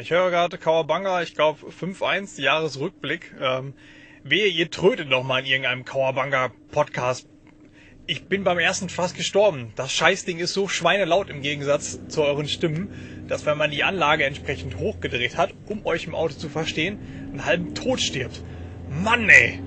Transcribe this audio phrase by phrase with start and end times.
[0.00, 3.34] Ich höre gerade Kawabanga, ich glaube 5-1, Jahresrückblick.
[3.40, 3.74] Ähm,
[4.22, 7.26] wehe, ihr trötet noch mal in irgendeinem Kawabanga-Podcast.
[8.06, 9.72] Ich bin beim ersten fast gestorben.
[9.74, 14.24] Das Scheißding ist so schweinelaut im Gegensatz zu euren Stimmen, dass wenn man die Anlage
[14.24, 17.00] entsprechend hochgedreht hat, um euch im Auto zu verstehen,
[17.32, 18.40] einen halben Tod stirbt.
[18.88, 19.58] Mann, ey!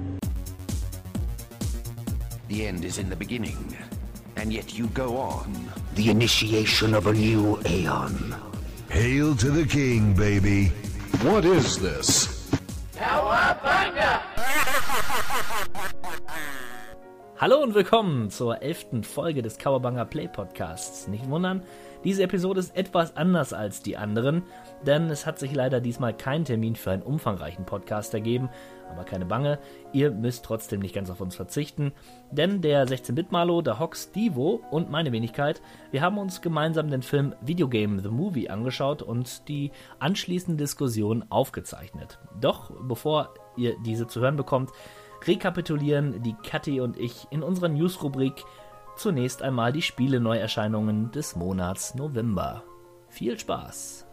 [2.48, 3.58] The end is in the beginning,
[4.38, 5.54] and yet you go on.
[5.98, 8.51] The initiation of a new aeon.
[8.92, 10.70] Hail to the king, baby.
[11.24, 12.28] What is this?
[17.38, 21.08] Hallo und willkommen zur elften Folge des Kawabanga Play Podcasts.
[21.08, 21.64] Nicht wundern,
[22.04, 24.44] diese Episode ist etwas anders als die anderen,
[24.86, 28.50] denn es hat sich leider diesmal kein Termin für einen umfangreichen Podcast ergeben.
[28.90, 29.60] Aber keine Bange,
[29.94, 31.94] ihr müsst trotzdem nicht ganz auf uns verzichten,
[32.30, 37.34] denn der 16-Bit-Malo, der Hox, Divo und meine Wenigkeit, wir haben uns gemeinsam den Film
[37.42, 42.20] Videogame The Movie angeschaut und die anschließende Diskussion aufgezeichnet.
[42.42, 44.72] Doch bevor ihr diese zu hören bekommt,
[45.26, 48.44] rekapitulieren die Kathi und ich in unserer News-Rubrik
[48.98, 52.64] zunächst einmal die Spiele-Neuerscheinungen des Monats November.
[53.08, 54.11] Viel Spaß!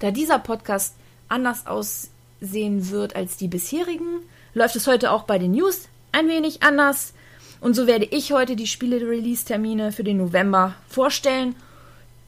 [0.00, 0.96] Da dieser Podcast
[1.28, 4.20] anders aussehen wird als die bisherigen,
[4.52, 7.14] läuft es heute auch bei den News ein wenig anders.
[7.60, 11.54] Und so werde ich heute die Spiele-Release-Termine für den November vorstellen,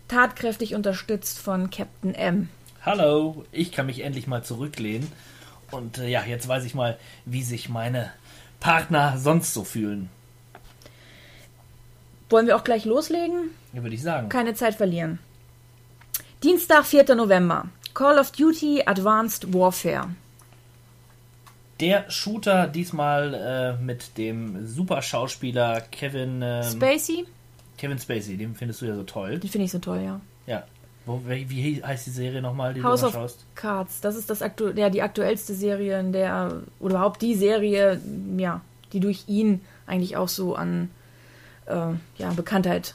[0.08, 2.48] tatkräftig unterstützt von Captain M.
[2.82, 5.10] Hallo, ich kann mich endlich mal zurücklehnen.
[5.70, 8.12] Und äh, ja, jetzt weiß ich mal, wie sich meine
[8.60, 10.08] Partner sonst so fühlen.
[12.30, 13.50] Wollen wir auch gleich loslegen?
[13.72, 14.28] Ja, würde ich sagen.
[14.28, 15.18] Keine Zeit verlieren.
[16.42, 17.14] Dienstag, 4.
[17.14, 17.68] November.
[17.94, 20.10] Call of Duty Advanced Warfare.
[21.80, 27.26] Der Shooter diesmal äh, mit dem super Schauspieler Kevin ähm, Spacey?
[27.78, 29.38] Kevin Spacey, den findest du ja so toll.
[29.38, 30.20] Die finde ich so toll, ja.
[30.46, 30.64] Ja.
[31.06, 33.44] Wo, wie wie heißt die Serie nochmal, die House du of immer schaust?
[33.54, 34.00] Cards.
[34.00, 38.00] Das ist das aktu ja, die aktuellste Serie, in der, oder überhaupt die Serie,
[38.36, 38.60] ja,
[38.92, 40.90] die durch ihn eigentlich auch so an
[41.66, 42.94] äh, ja, Bekanntheit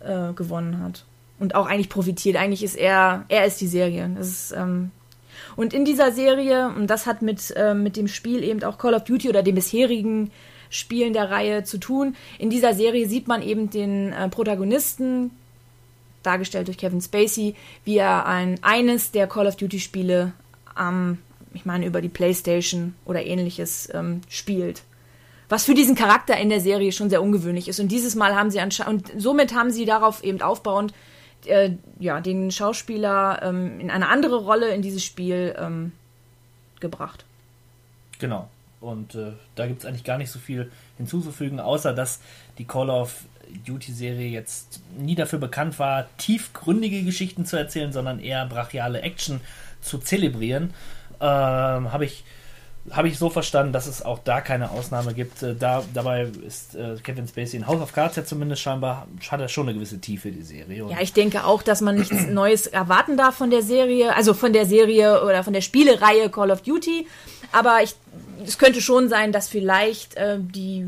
[0.00, 1.04] äh, gewonnen hat.
[1.42, 2.36] Und auch eigentlich profitiert.
[2.36, 4.08] Eigentlich ist er, er ist die Serie.
[4.16, 4.92] Das ist, ähm,
[5.56, 8.94] und in dieser Serie, und das hat mit, äh, mit dem Spiel eben auch Call
[8.94, 10.30] of Duty oder den bisherigen
[10.70, 12.14] Spielen der Reihe zu tun.
[12.38, 15.32] In dieser Serie sieht man eben den äh, Protagonisten,
[16.22, 20.34] dargestellt durch Kevin Spacey, wie er ein, eines der Call of Duty Spiele
[20.76, 21.18] am,
[21.54, 24.84] ich meine, über die Playstation oder ähnliches ähm, spielt.
[25.48, 27.80] Was für diesen Charakter in der Serie schon sehr ungewöhnlich ist.
[27.80, 30.94] Und dieses Mal haben sie anscheinend, und somit haben sie darauf eben aufbauend,
[31.46, 35.92] äh, ja, den Schauspieler ähm, in eine andere Rolle in dieses Spiel ähm,
[36.80, 37.24] gebracht.
[38.18, 38.48] Genau.
[38.80, 42.20] Und äh, da gibt es eigentlich gar nicht so viel hinzuzufügen, außer dass
[42.58, 43.24] die Call of
[43.66, 49.40] Duty-Serie jetzt nie dafür bekannt war, tiefgründige Geschichten zu erzählen, sondern eher brachiale Action
[49.80, 50.74] zu zelebrieren.
[51.20, 52.24] Ähm, Habe ich,
[52.90, 55.42] hab ich so verstanden, dass es auch da keine Ausnahme gibt.
[55.42, 59.40] Äh, da, dabei ist äh, Kevin Spacey in House of Cards ja zumindest scheinbar, hat
[59.40, 60.86] er schon eine gewisse Tiefe, die Serie.
[60.90, 64.52] Ja, ich denke auch, dass man nichts Neues erwarten darf von der Serie, also von
[64.52, 67.06] der Serie oder von der Spielereihe Call of Duty.
[67.52, 67.94] Aber ich,
[68.44, 70.84] es könnte schon sein, dass vielleicht äh, die,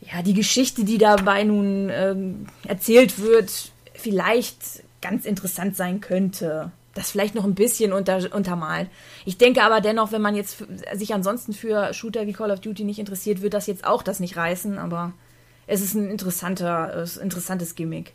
[0.00, 6.72] ja, die Geschichte, die dabei nun ähm, erzählt wird, vielleicht ganz interessant sein könnte.
[6.94, 8.88] Das vielleicht noch ein bisschen unter, untermalt.
[9.24, 12.84] Ich denke aber dennoch, wenn man jetzt sich ansonsten für Shooter wie Call of Duty
[12.84, 14.78] nicht interessiert, wird das jetzt auch das nicht reißen.
[14.78, 15.12] Aber
[15.66, 18.12] es ist ein interessanter, äh, interessantes Gimmick.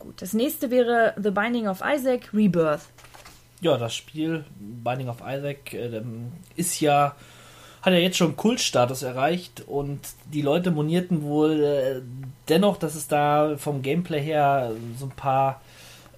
[0.00, 2.80] Gut, das nächste wäre The Binding of Isaac Rebirth.
[3.60, 7.14] Ja, das Spiel Binding of Isaac äh, ähm, ist ja
[7.82, 10.00] hat ja jetzt schon Kultstatus erreicht und
[10.32, 12.02] die Leute monierten wohl äh,
[12.48, 15.62] dennoch, dass es da vom Gameplay her so ein paar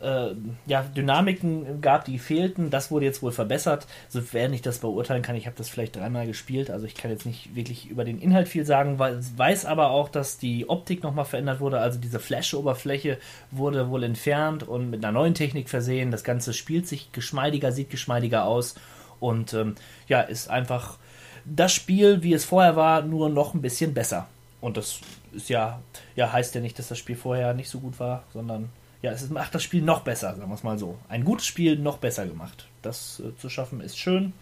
[0.03, 0.35] äh,
[0.67, 2.71] ja, Dynamiken gab, die fehlten.
[2.71, 3.87] Das wurde jetzt wohl verbessert.
[4.09, 7.27] Sofern ich das beurteilen kann, ich habe das vielleicht dreimal gespielt, also ich kann jetzt
[7.27, 11.25] nicht wirklich über den Inhalt viel sagen, weil, weiß aber auch, dass die Optik nochmal
[11.25, 11.79] verändert wurde.
[11.79, 13.19] Also diese Flash-Oberfläche
[13.51, 16.11] wurde wohl entfernt und mit einer neuen Technik versehen.
[16.11, 18.75] Das Ganze spielt sich geschmeidiger, sieht geschmeidiger aus
[19.21, 19.77] und ähm,
[20.09, 20.99] ja, ist einfach
[21.45, 24.29] das Spiel, wie es vorher war, nur noch ein bisschen besser.
[24.61, 25.01] Und das
[25.33, 25.81] ist ja,
[26.15, 28.71] ja, heißt ja nicht, dass das Spiel vorher nicht so gut war, sondern
[29.03, 30.97] ja, es macht das Spiel noch besser, sagen wir es mal so.
[31.09, 32.67] Ein gutes Spiel noch besser gemacht.
[32.83, 34.33] Das äh, zu schaffen ist schön.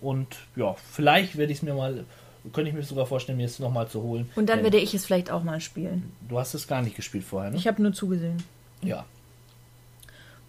[0.00, 2.04] Und ja, vielleicht werde ich es mir mal,
[2.52, 4.30] könnte ich mir sogar vorstellen, mir es nochmal zu holen.
[4.36, 6.12] Und dann Denn werde ich es vielleicht auch mal spielen.
[6.28, 7.56] Du hast es gar nicht gespielt vorher, ne?
[7.56, 8.42] Ich habe nur zugesehen.
[8.82, 9.04] ja.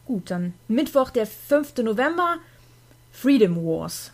[0.06, 1.78] Gut, dann Mittwoch, der 5.
[1.78, 2.38] November,
[3.12, 4.12] Freedom Wars.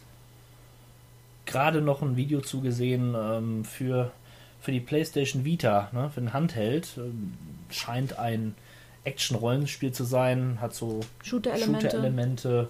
[1.45, 4.13] Gerade noch ein Video zugesehen ähm, für
[4.61, 7.33] für die PlayStation Vita, ne, für den Handheld, ähm,
[7.69, 8.55] scheint ein
[9.03, 11.89] Action-Rollenspiel zu sein, hat so Shooter-Elemente.
[11.89, 12.69] Shooter-Elemente,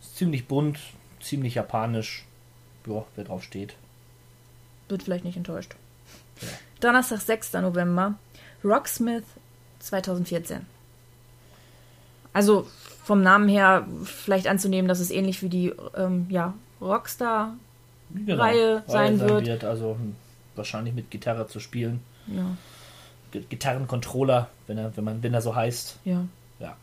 [0.00, 0.78] ist ziemlich bunt,
[1.20, 2.24] ziemlich japanisch.
[2.86, 3.74] Ja, wer drauf steht.
[4.88, 5.74] Wird vielleicht nicht enttäuscht.
[6.80, 7.54] Donnerstag, 6.
[7.54, 8.14] November.
[8.62, 9.24] Rocksmith
[9.80, 10.66] 2014.
[12.32, 12.66] Also
[13.02, 17.54] vom Namen her vielleicht anzunehmen, dass es ähnlich wie die ähm, ja, Rockstar.
[18.10, 19.64] Genau, Reihe sein wird.
[19.64, 20.14] Also hm,
[20.54, 22.00] wahrscheinlich mit Gitarre zu spielen.
[22.26, 22.56] Ja,
[23.48, 25.98] Gitarrencontroller, wenn er, wenn man, wenn er so heißt.
[26.04, 26.24] ja.
[26.60, 26.76] Ja.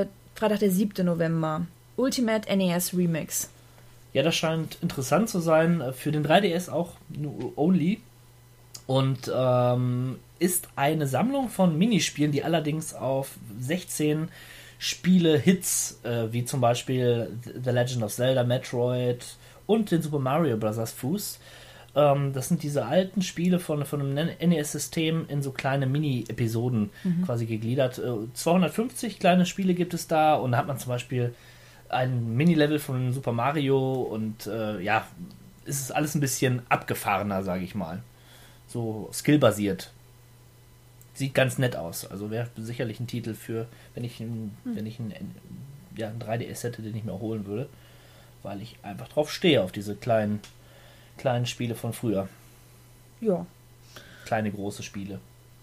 [0.00, 1.04] Äh, Freitag, der 7.
[1.06, 1.66] November.
[1.96, 3.50] Ultimate NES Remix.
[4.12, 5.80] Ja, das scheint interessant zu sein.
[5.80, 8.00] äh, Für den 3DS auch nur only.
[8.86, 13.30] Und ähm, ist eine Sammlung von Minispielen, die allerdings auf
[13.60, 14.28] 16
[14.78, 17.30] Spiele-Hits, äh, wie zum Beispiel
[17.64, 19.24] The Legend of Zelda, Metroid
[19.66, 20.90] und den Super Mario Bros.
[20.92, 21.38] Fuß.
[21.96, 26.90] Ähm, das sind diese alten Spiele von, von einem NES-System in so kleine Mini-Episoden
[27.24, 27.98] quasi gegliedert.
[27.98, 31.34] Äh, 250 kleine Spiele gibt es da und da hat man zum Beispiel
[31.88, 35.06] ein Mini-Level von Super Mario und äh, ja,
[35.66, 38.02] es ist alles ein bisschen abgefahrener, sage ich mal.
[38.66, 39.92] So skillbasiert.
[41.14, 42.10] Sieht ganz nett aus.
[42.10, 45.14] Also wäre sicherlich ein Titel für, wenn ich ein, wenn ich ein,
[45.96, 47.68] ja, ein 3DS hätte, den ich mir holen würde.
[48.42, 50.40] Weil ich einfach drauf stehe, auf diese kleinen,
[51.18, 52.28] kleinen Spiele von früher.
[53.20, 53.46] Ja.
[54.24, 55.20] Kleine, große Spiele.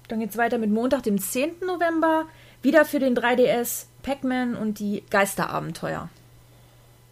[0.07, 1.62] Dann geht's weiter mit Montag, dem 10.
[1.65, 2.25] November.
[2.62, 6.09] Wieder für den 3DS Pac-Man und die Geisterabenteuer.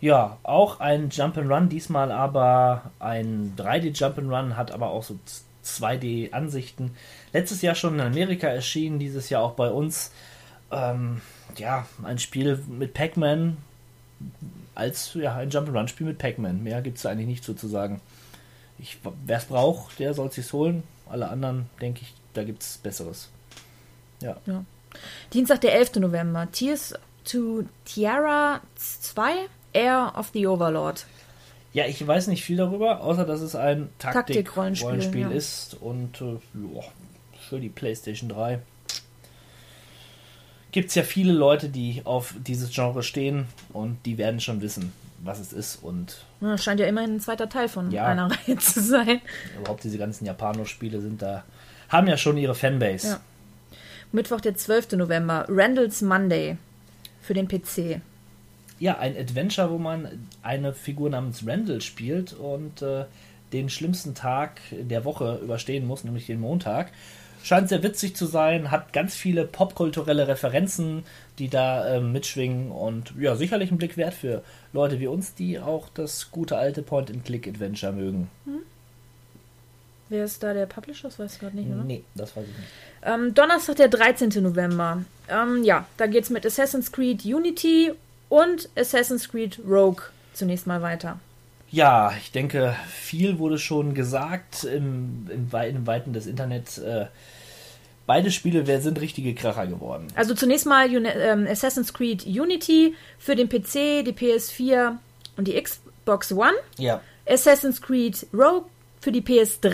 [0.02, 5.20] Ja, auch ein Jump'n'Run, diesmal aber ein 3D-Jump'n'Run, hat aber auch so
[5.66, 6.92] 2D-Ansichten.
[7.34, 10.12] Letztes Jahr schon in Amerika erschienen, dieses Jahr auch bei uns.
[10.72, 11.22] Ähm,
[11.58, 13.58] ja, ein Spiel mit Pac-Man
[14.76, 16.64] als ja, ein Jump'n'Run-Spiel mit Pac-Man.
[16.64, 17.54] Mehr gibt es eigentlich nicht so
[19.26, 20.84] Wer es braucht, der soll es sich holen.
[21.10, 23.30] Alle anderen, denke ich, da gibt es Besseres.
[24.22, 24.38] Ja.
[24.46, 24.64] Ja.
[25.34, 25.96] Dienstag, der 11.
[25.96, 26.48] November.
[26.52, 26.94] Tears
[27.24, 31.06] to Tiara 2, Air of the Overlord.
[31.74, 35.30] Ja, ich weiß nicht viel darüber, außer dass es ein Taktik-Rollenspiel, Taktik-Rollenspiel ja.
[35.30, 36.40] ist und äh,
[36.76, 36.84] ja,
[37.48, 38.60] für die PlayStation 3
[40.72, 44.94] gibt es ja viele Leute, die auf dieses Genre stehen und die werden schon wissen,
[45.24, 48.06] was es ist und Ja, scheint ja immerhin ein zweiter Teil von Ja.
[48.06, 49.22] einer Reihe zu sein.
[49.60, 51.44] überhaupt diese ganzen Japano-Spiele sind da,
[51.90, 53.08] haben ja schon ihre Fanbase.
[53.08, 53.20] Ja.
[54.12, 54.94] Mittwoch, der 12.
[54.94, 55.46] November.
[55.50, 56.58] Randall's Monday
[57.22, 58.02] für den PC.
[58.80, 60.08] Ja, ein Adventure, wo man
[60.42, 63.06] eine Figur namens Randall spielt und äh,
[63.54, 66.92] den schlimmsten Tag der Woche überstehen muss, nämlich den Montag.
[67.44, 71.04] Scheint sehr witzig zu sein, hat ganz viele popkulturelle Referenzen,
[71.38, 74.44] die da ähm, mitschwingen und ja, sicherlich ein Blick wert für
[74.74, 78.30] Leute wie uns, die auch das gute alte Point-and-Click-Adventure mögen.
[80.10, 81.08] Wer ist da der Publisher?
[81.08, 81.84] Das weiß ich gerade nicht, oder?
[81.84, 82.70] Nee, das weiß ich nicht.
[83.04, 84.30] Ähm, Donnerstag, der 13.
[84.42, 85.04] November.
[85.30, 87.94] Ähm, ja, da geht's mit Assassin's Creed Unity
[88.28, 90.04] und Assassin's Creed Rogue
[90.34, 91.20] zunächst mal weiter.
[91.72, 96.78] Ja, ich denke, viel wurde schon gesagt im, im, im Weiten des Internets.
[96.78, 97.08] Äh,
[98.08, 100.08] beide Spiele sind richtige Kracher geworden.
[100.16, 104.98] Also zunächst mal ähm, Assassin's Creed Unity für den PC, die PS4
[105.38, 106.54] und die Xbox One.
[106.78, 108.66] Ja, Assassin's Creed Rogue
[109.00, 109.70] für die PS3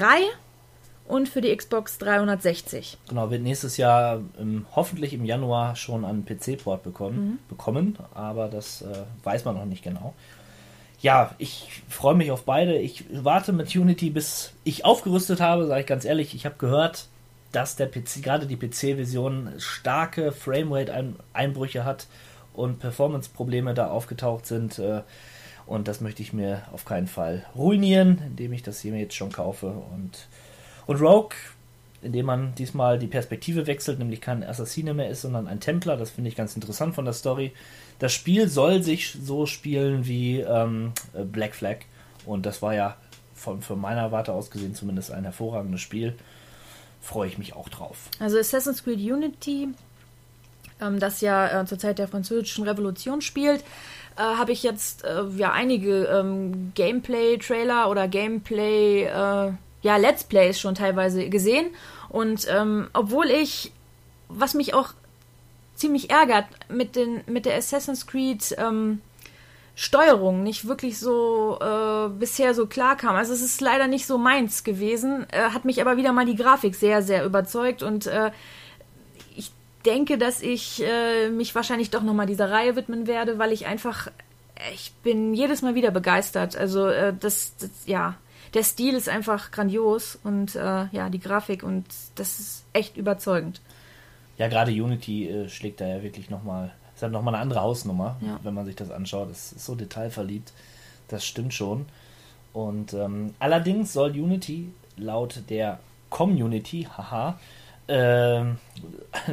[1.08, 2.98] und für die Xbox 360.
[3.08, 8.82] Genau, wird nächstes Jahr ähm, hoffentlich im Januar schon einen PC-Port bekommen, bekommen, aber das
[8.82, 10.14] äh, weiß man noch nicht genau.
[11.06, 12.80] Ja, ich freue mich auf beide.
[12.80, 16.34] Ich warte mit Unity, bis ich aufgerüstet habe, sage ich ganz ehrlich.
[16.34, 17.10] Ich habe gehört,
[17.52, 22.08] dass der PC, gerade die PC-Version, starke Framerate-Einbrüche hat
[22.54, 24.80] und Performance-Probleme da aufgetaucht sind.
[24.80, 25.04] Äh,
[25.68, 29.32] und das möchte ich mir auf keinen Fall ruinieren, indem ich das hier jetzt schon
[29.32, 29.68] kaufe.
[29.94, 30.28] Und,
[30.88, 31.38] und Rogue,
[32.06, 35.98] indem man diesmal die Perspektive wechselt, nämlich kein Assassine mehr ist, sondern ein Templer.
[35.98, 37.52] Das finde ich ganz interessant von der Story.
[38.00, 41.80] Das Spiel soll sich so spielen wie ähm, äh, Black Flag.
[42.26, 42.98] Und das war ja
[43.34, 46.16] von, von meiner Warte aus gesehen zumindest ein hervorragendes Spiel.
[47.02, 48.10] Freue ich mich auch drauf.
[48.20, 49.70] Also Assassin's Creed Unity,
[50.82, 53.64] ähm, das ja äh, zur Zeit der französischen Revolution spielt,
[54.18, 60.60] äh, habe ich jetzt äh, ja einige ähm, Gameplay-Trailer oder Gameplay, äh, ja Let's Plays
[60.60, 61.68] schon teilweise gesehen.
[62.10, 63.72] Und ähm, obwohl ich,
[64.30, 64.94] was mich auch
[65.76, 69.02] ziemlich ärgert, mit, den, mit der Assassin's Creed ähm,
[69.76, 73.16] Steuerung nicht wirklich so äh, bisher so klar kam.
[73.16, 76.38] Also es ist leider nicht so meins gewesen, äh, hat mich aber wieder mal die
[76.38, 78.32] Grafik sehr, sehr überzeugt und äh,
[79.36, 79.52] ich
[79.86, 84.10] denke, dass ich äh, mich wahrscheinlich doch nochmal dieser Reihe widmen werde, weil ich einfach,
[84.74, 86.56] ich bin jedes Mal wieder begeistert.
[86.56, 88.16] Also äh, das, das, ja,
[88.56, 91.86] der Stil ist einfach grandios und äh, ja, die Grafik und
[92.16, 93.62] das ist echt überzeugend.
[94.38, 98.18] Ja, gerade Unity äh, schlägt da ja wirklich nochmal, ist halt nochmal eine andere Hausnummer,
[98.22, 98.40] Ja.
[98.44, 99.30] wenn man sich das anschaut.
[99.30, 100.52] Das ist so detailverliebt,
[101.10, 101.86] das stimmt schon.
[102.54, 107.38] Und ähm, allerdings soll Unity laut der Community, haha,
[107.88, 108.58] ähm,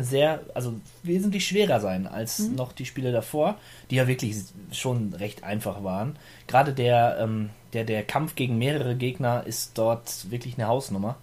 [0.01, 3.57] sehr, also wesentlich schwerer sein als noch die Spiele davor,
[3.91, 4.37] die ja wirklich
[4.73, 6.17] schon recht einfach waren.
[6.47, 11.17] Gerade der, ähm, der, der Kampf gegen mehrere Gegner ist dort wirklich eine Hausnummer.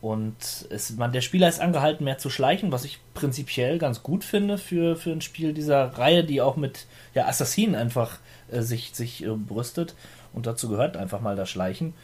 [0.00, 4.22] Und es, man, der Spieler ist angehalten, mehr zu schleichen, was ich prinzipiell ganz gut
[4.22, 8.18] finde für, für ein Spiel dieser Reihe, die auch mit ja, Assassinen einfach
[8.50, 9.94] äh, sich, sich äh, brüstet.
[10.34, 11.94] Und dazu gehört einfach mal das Schleichen.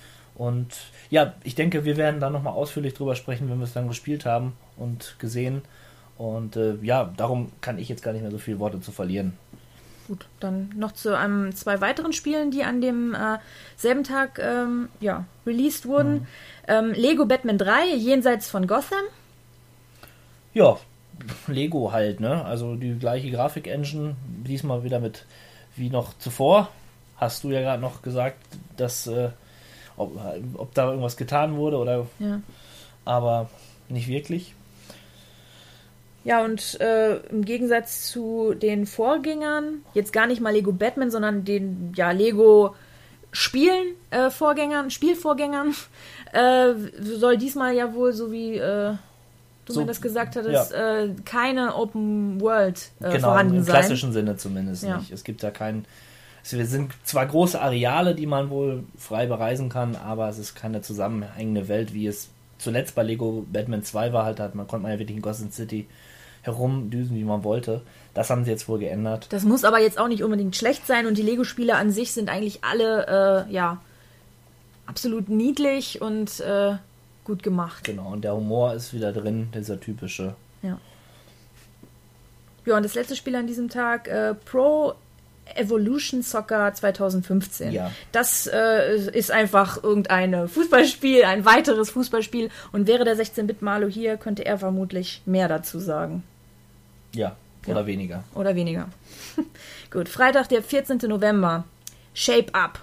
[0.40, 0.75] Und
[1.11, 4.25] ja, ich denke, wir werden da nochmal ausführlich drüber sprechen, wenn wir es dann gespielt
[4.25, 5.61] haben und gesehen.
[6.16, 9.35] Und äh, ja, darum kann ich jetzt gar nicht mehr so viele Worte zu verlieren.
[10.09, 13.37] Gut, dann noch zu einem, zwei weiteren Spielen, die an dem äh,
[13.76, 16.26] selben Tag ähm, ja, released wurden.
[16.66, 19.04] Ähm, Lego Batman 3, Jenseits von Gotham.
[20.54, 20.78] Ja,
[21.49, 22.47] Lego halt, ne?
[22.47, 24.16] Also die gleiche Grafik-Engine,
[24.47, 25.26] diesmal wieder mit
[25.76, 26.70] wie noch zuvor.
[27.16, 28.38] Hast du ja gerade noch gesagt,
[28.78, 29.28] dass äh,
[30.00, 30.19] ob,
[30.54, 32.40] ob da irgendwas getan wurde oder Ja.
[33.04, 33.49] aber
[33.88, 34.54] nicht wirklich.
[36.23, 41.45] Ja, und äh, im Gegensatz zu den Vorgängern, jetzt gar nicht mal Lego Batman, sondern
[41.45, 42.75] den ja, Lego
[43.33, 45.75] Spielen äh, Vorgängern, Spielvorgängern,
[46.33, 48.92] äh, soll diesmal ja wohl, so wie äh,
[49.64, 53.75] du So, mir das gesagt hattest, äh, keine Open World äh, genau, vorhanden im sein.
[53.76, 54.99] klassischen Sinne zumindest Ja.
[54.99, 55.12] nicht.
[55.12, 55.87] Es gibt da keinen.
[56.42, 60.82] Es sind zwar große Areale, die man wohl frei bereisen kann, aber es ist keine
[60.82, 62.28] zusammenhängende Welt, wie es
[62.59, 64.25] zuletzt bei Lego Batman 2 war.
[64.25, 65.87] Halt, hat man konnte man ja wirklich in Gotham City
[66.42, 67.82] herumdüsen, wie man wollte.
[68.14, 69.26] Das haben sie jetzt wohl geändert.
[69.30, 72.28] Das muss aber jetzt auch nicht unbedingt schlecht sein und die Lego-Spiele an sich sind
[72.28, 73.80] eigentlich alle äh, ja
[74.87, 76.76] absolut niedlich und äh,
[77.25, 77.85] gut gemacht.
[77.85, 80.35] Genau, und der Humor ist wieder drin, dieser typische.
[80.62, 80.78] Ja.
[82.66, 84.94] Ja, und das letzte Spiel an diesem Tag, äh, Pro
[85.57, 87.73] Evolution Soccer 2015.
[87.73, 87.90] Ja.
[88.12, 92.50] Das äh, ist einfach irgendein Fußballspiel, ein weiteres Fußballspiel.
[92.73, 96.23] Und wäre der 16-Bit-Malo hier, könnte er vermutlich mehr dazu sagen.
[97.14, 98.25] Ja, oder weniger.
[98.35, 98.88] Oder weniger.
[99.90, 100.99] Gut, Freitag, der 14.
[101.09, 101.64] November.
[102.14, 102.80] Shape Up.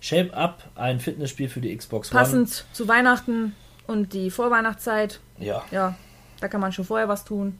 [0.00, 2.20] Shape Up, ein Fitnessspiel für die Xbox One.
[2.20, 3.54] Passend zu Weihnachten
[3.86, 5.20] und die Vorweihnachtszeit.
[5.38, 5.96] Ja, Ja,
[6.40, 7.58] da kann man schon vorher was tun.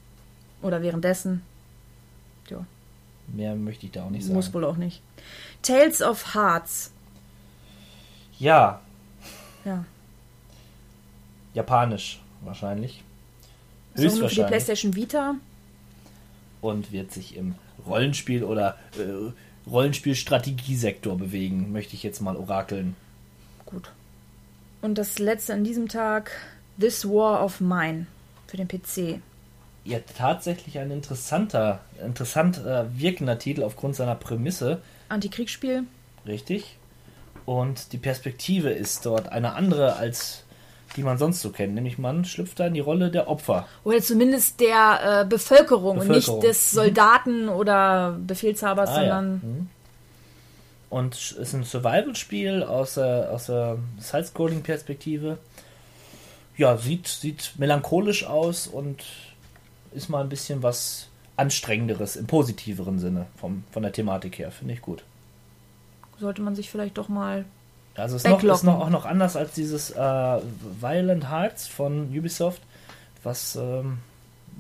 [0.63, 1.43] Oder währenddessen.
[3.33, 4.35] Mehr möchte ich da auch nicht sagen.
[4.35, 5.03] muss wohl auch nicht.
[5.63, 6.93] Tales of Hearts.
[8.39, 8.81] Ja,
[9.65, 9.85] Ja.
[11.55, 13.03] japanisch wahrscheinlich.
[13.95, 14.47] Nur für die Höchstwahrscheinlich.
[14.47, 15.35] PlayStation Vita.
[16.61, 17.55] Und wird sich im
[17.87, 19.33] Rollenspiel- oder äh,
[19.69, 22.97] Rollenspiel-Strategiesektor bewegen, möchte ich jetzt mal orakeln.
[23.67, 23.91] Gut.
[24.83, 26.31] Und das letzte an diesem Tag,
[26.79, 28.07] This War of Mine
[28.47, 29.21] für den PC.
[29.85, 35.85] Ja, tatsächlich ein interessanter, interessant äh, wirkender Titel aufgrund seiner Prämisse, Antikriegsspiel.
[36.27, 36.77] richtig?
[37.47, 40.45] Und die Perspektive ist dort eine andere als
[40.97, 43.69] die man sonst so kennt, nämlich man schlüpft da in die Rolle der Opfer.
[43.85, 46.41] Oder zumindest der äh, Bevölkerung, und nicht Bevölkerung.
[46.41, 48.99] des Soldaten oder Befehlshabers, Ah, ja.
[49.01, 49.69] sondern Mhm.
[50.89, 55.39] Und es ist ein Survival-Spiel aus der, aus der Side-Scrolling-Perspektive.
[56.57, 59.05] Ja, sieht, sieht melancholisch aus und
[59.93, 64.51] ist mal ein bisschen was Anstrengenderes im positiveren Sinne vom, von der Thematik her.
[64.51, 65.03] Finde ich gut.
[66.19, 67.45] sollte man sich vielleicht doch mal.
[67.95, 72.17] Also es ist, noch, ist noch, auch noch anders als dieses äh, Violent Hearts von
[72.17, 72.63] Ubisoft,
[73.23, 73.99] was ähm,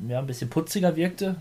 [0.08, 1.36] ja, ein bisschen putziger wirkte.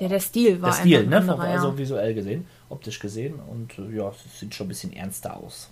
[0.00, 1.16] Der, der Stil war der Stil, einfach ne?
[1.16, 1.78] anderer, also ja.
[1.78, 3.34] visuell gesehen, optisch gesehen.
[3.34, 5.70] Und äh, ja, es sieht schon ein bisschen ernster aus.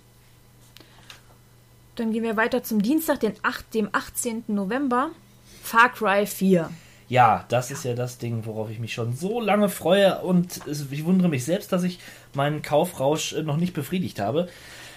[1.95, 4.45] Dann gehen wir weiter zum Dienstag, den 8, dem 18.
[4.47, 5.09] November.
[5.61, 6.69] Far Cry 4.
[7.13, 11.05] Ja, das ist ja das Ding, worauf ich mich schon so lange freue und ich
[11.05, 11.99] wundere mich selbst, dass ich
[12.33, 14.47] meinen Kaufrausch äh, noch nicht befriedigt habe.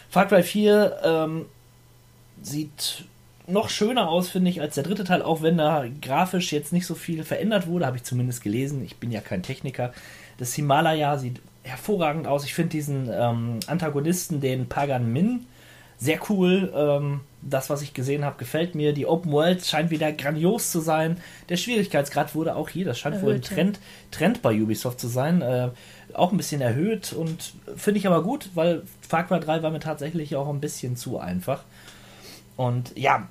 [0.08, 1.44] Far Cry 4 ähm,
[2.40, 3.04] sieht
[3.46, 6.86] noch schöner aus, finde ich, als der dritte Teil, auch wenn da grafisch jetzt nicht
[6.86, 8.82] so viel verändert wurde, habe ich zumindest gelesen.
[8.82, 9.92] Ich bin ja kein Techniker.
[10.38, 12.46] Das Himalaya sieht hervorragend aus.
[12.46, 15.44] Ich finde diesen ähm, Antagonisten, den Pagan Min,
[15.98, 16.72] sehr cool.
[16.74, 18.92] Ähm, das, was ich gesehen habe, gefällt mir.
[18.92, 21.18] Die Open World scheint wieder grandios zu sein.
[21.48, 23.44] Der Schwierigkeitsgrad wurde auch hier, das scheint wohl ein Erhöht.
[23.46, 25.42] Trend, Trend bei Ubisoft zu sein.
[25.42, 25.70] Äh,
[26.12, 29.80] auch ein bisschen erhöht und finde ich aber gut, weil Far Cry 3 war mir
[29.80, 31.62] tatsächlich auch ein bisschen zu einfach.
[32.56, 33.28] Und ja,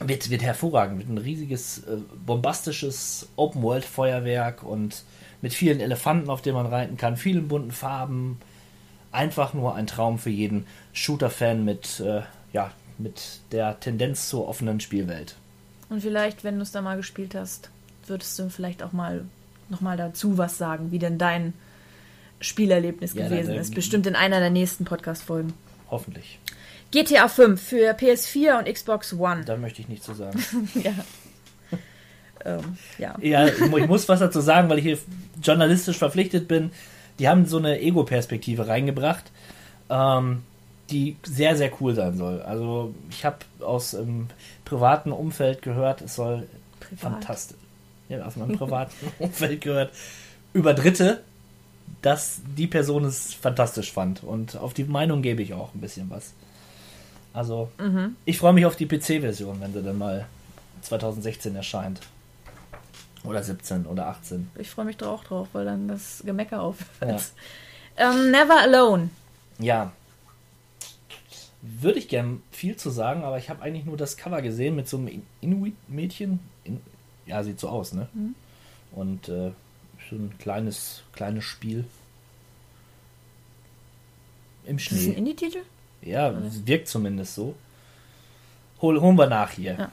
[0.00, 0.98] wird, wird hervorragend.
[0.98, 5.04] Wird ein riesiges, äh, bombastisches Open-World-Feuerwerk und
[5.42, 8.38] mit vielen Elefanten, auf denen man reiten kann, vielen bunten Farben.
[9.10, 10.66] einfach nur ein Traum für jeden
[10.98, 15.36] Shooter-Fan mit, äh, ja, mit der Tendenz zur offenen Spielwelt.
[15.88, 17.70] Und vielleicht, wenn du es da mal gespielt hast,
[18.06, 19.24] würdest du vielleicht auch mal
[19.68, 21.52] nochmal dazu was sagen, wie denn dein
[22.40, 23.68] Spielerlebnis Ja, gewesen dann, ist.
[23.70, 25.52] ähm, Bestimmt in einer der nächsten Podcast-Folgen.
[25.90, 26.38] Hoffentlich.
[26.90, 29.44] GTA 5 für PS4 und Xbox One.
[29.44, 30.42] Da möchte ich nichts zu sagen.
[30.82, 30.92] Ja.
[32.44, 33.16] ähm, ja.
[33.20, 34.98] Ja, ich muss was dazu sagen, weil ich hier
[35.42, 36.70] journalistisch verpflichtet bin.
[37.18, 39.24] Die haben so eine Ego-Perspektive reingebracht,
[39.90, 40.42] ähm,
[40.90, 42.42] die sehr, sehr cool sein soll.
[42.42, 44.28] Also ich habe aus ähm,
[44.64, 46.48] privaten Umfeld gehört, es soll
[46.80, 46.98] Privat.
[47.00, 47.56] fantastisch.
[48.08, 49.92] Ja, aus meinem privaten Umfeld gehört
[50.52, 51.22] über Dritte,
[52.02, 54.22] dass die Person es fantastisch fand.
[54.22, 56.32] Und auf die Meinung gebe ich auch ein bisschen was.
[57.34, 57.70] Also,
[58.24, 60.26] ich freue mich auf die PC-Version, wenn sie dann mal
[60.82, 62.00] 2016 erscheint.
[63.24, 64.50] Oder 17 oder 18.
[64.56, 67.22] Ich freue mich da auch drauf, weil dann das Gemecker aufhört.
[67.96, 68.10] Ja.
[68.10, 69.10] Ähm, Never Alone.
[69.58, 69.92] Ja.
[71.62, 74.88] Würde ich gern viel zu sagen, aber ich habe eigentlich nur das Cover gesehen mit
[74.88, 76.38] so einem In- Inuit-Mädchen.
[76.64, 76.80] In
[77.26, 78.08] ja, sieht so aus, ne?
[78.92, 79.50] Und äh,
[80.08, 81.84] so ein kleines, kleines Spiel.
[84.64, 85.12] Im Ist das ein Schnee.
[85.14, 85.58] Indie-Titel?
[86.02, 87.54] Ja, es wirkt zumindest so.
[88.80, 89.74] Hol, holen wir nach hier.
[89.78, 89.90] Ja.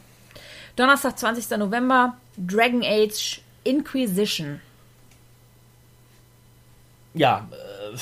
[0.75, 1.57] Donnerstag, 20.
[1.57, 2.15] November.
[2.37, 4.61] Dragon Age Inquisition.
[7.13, 7.97] Ja, äh,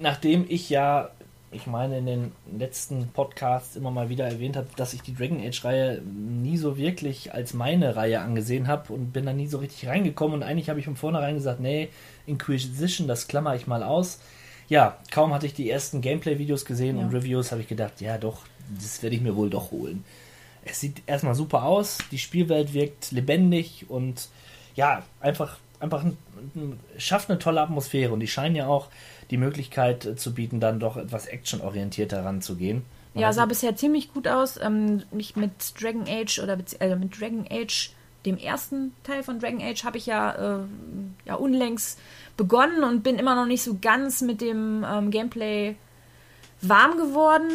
[0.00, 1.10] nachdem ich ja,
[1.52, 5.40] ich meine, in den letzten Podcasts immer mal wieder erwähnt habe, dass ich die Dragon
[5.40, 9.88] Age-Reihe nie so wirklich als meine Reihe angesehen habe und bin da nie so richtig
[9.88, 11.88] reingekommen und eigentlich habe ich von vornherein gesagt, nee,
[12.26, 14.20] Inquisition, das klammer ich mal aus.
[14.68, 17.18] Ja, kaum hatte ich die ersten Gameplay-Videos gesehen und Ja.
[17.18, 18.42] Reviews, habe ich gedacht, ja doch,
[18.80, 20.04] das werde ich mir wohl doch holen.
[20.64, 24.28] Es sieht erstmal super aus, die Spielwelt wirkt lebendig und
[24.76, 26.16] ja, einfach, einfach ein,
[26.98, 28.88] schafft eine tolle Atmosphäre und die scheinen ja auch
[29.30, 32.84] die Möglichkeit äh, zu bieten, dann doch etwas actionorientierter ranzugehen.
[33.14, 34.58] Man Ja, sah bisher ziemlich gut aus.
[34.60, 37.90] Ähm, mich mit Dragon Age oder also mit Dragon Age,
[38.26, 40.64] dem ersten Teil von Dragon Age, habe ich ja, äh,
[41.24, 41.98] ja unlängst
[42.36, 45.76] begonnen und bin immer noch nicht so ganz mit dem ähm, Gameplay
[46.60, 47.50] warm geworden.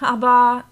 [0.00, 0.64] Aber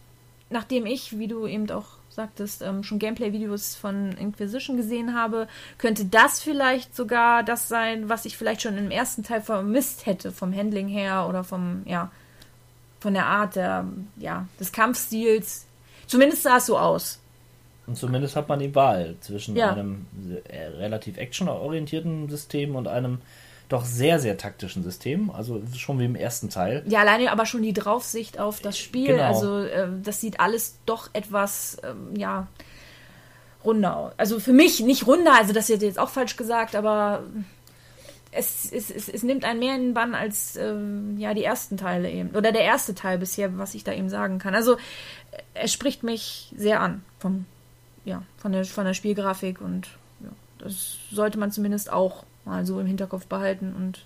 [0.51, 5.47] nachdem ich, wie du eben auch sagtest, ähm, schon Gameplay-Videos von Inquisition gesehen habe,
[5.79, 10.33] könnte das vielleicht sogar das sein, was ich vielleicht schon im ersten Teil vermisst hätte,
[10.33, 12.11] vom Handling her oder vom, ja,
[13.01, 15.67] von der Art der, ja, des Kampfstils.
[16.07, 17.21] Zumindest sah es so aus.
[17.87, 19.73] Und zumindest hat man die Wahl zwischen Ja.
[19.73, 20.07] einem
[20.49, 23.19] äh, relativ actionorientierten System und einem
[23.71, 25.31] doch sehr, sehr taktischen System.
[25.31, 26.83] Also schon wie im ersten Teil.
[26.87, 29.07] Ja, alleine aber schon die Draufsicht auf das Spiel.
[29.07, 29.23] Genau.
[29.23, 32.49] Also äh, das sieht alles doch etwas, ähm, ja,
[33.65, 34.13] runder aus.
[34.17, 37.23] Also für mich nicht runder, also das ist jetzt auch falsch gesagt, aber
[38.33, 41.77] es, es, es, es nimmt einen mehr in den Bann als ähm, ja, die ersten
[41.77, 42.31] Teile eben.
[42.31, 44.55] Oder der erste Teil bisher, was ich da eben sagen kann.
[44.55, 44.79] Also äh,
[45.55, 47.47] es spricht mich sehr an vom,
[48.05, 49.87] ja, von, der, von der Spielgrafik und
[50.21, 54.05] ja, das sollte man zumindest auch mal so im Hinterkopf behalten und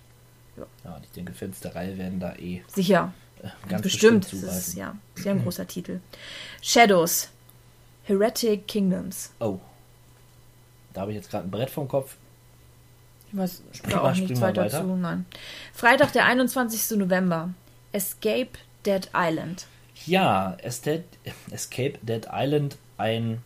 [0.83, 4.21] Ja, und ich denke, Fans der Reihe werden da eh sicher äh, ganz bestimmt.
[4.21, 5.99] bestimmt, das ist ja sehr ein großer Titel.
[6.61, 7.29] Shadows.
[8.03, 9.31] Heretic Kingdoms.
[9.39, 9.59] Oh.
[10.93, 12.15] Da habe ich jetzt gerade ein Brett vom Kopf.
[13.31, 14.81] Ich weiß da auch nichts weiter weiter.
[14.81, 14.95] zu.
[14.95, 15.25] Nein.
[15.73, 16.97] Freitag, der 21.
[16.97, 17.49] November.
[17.91, 18.51] Escape
[18.85, 19.65] Dead Island.
[20.05, 21.05] Ja, Escape,
[21.49, 23.41] Escape Dead Island, ein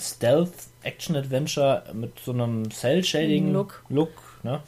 [0.00, 3.82] Stealth-Action-Adventure mit so einem Cell-Shading Look.
[3.88, 4.10] Look
[4.44, 4.60] ne?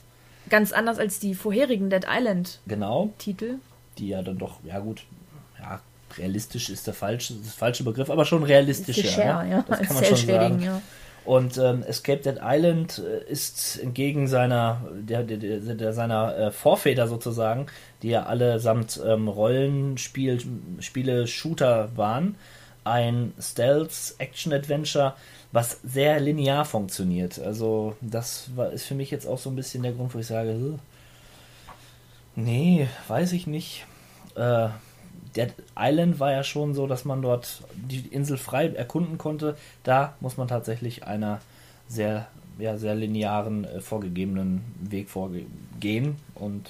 [0.48, 3.12] Ganz anders als die vorherigen Dead Island Genau.
[3.18, 3.56] Titel.
[3.98, 5.02] Die ja dann doch, ja gut,
[5.58, 5.80] ja,
[6.18, 9.02] realistisch ist der falsche, das falsche Begriff, aber schon realistischer.
[9.02, 9.50] Fischer, ne?
[9.50, 9.64] ja.
[9.68, 10.62] Das kann man schon sagen.
[10.62, 10.82] ja.
[11.24, 17.08] Und ähm, Escape Dead Island äh, ist entgegen seiner, der, der, der, seiner äh, Vorväter
[17.08, 17.66] sozusagen,
[18.02, 20.40] die ja allesamt ähm, Rollenspiel,
[20.78, 22.36] Spiele, Shooter waren,
[22.84, 25.14] ein Stealth-Action-Adventure,
[25.56, 27.38] was sehr linear funktioniert.
[27.38, 30.26] Also das war, ist für mich jetzt auch so ein bisschen der Grund, wo ich
[30.26, 30.78] sage, "Ugh,
[32.34, 33.86] nee, weiß ich nicht.
[34.34, 34.68] Äh,
[35.34, 39.56] Dead Island war ja schon so, dass man dort die Insel frei erkunden konnte.
[39.82, 41.40] Da muss man tatsächlich einer
[41.88, 42.26] sehr,
[42.58, 46.16] ja, sehr linearen, äh, vorgegebenen Weg vorgehen.
[46.34, 46.68] Und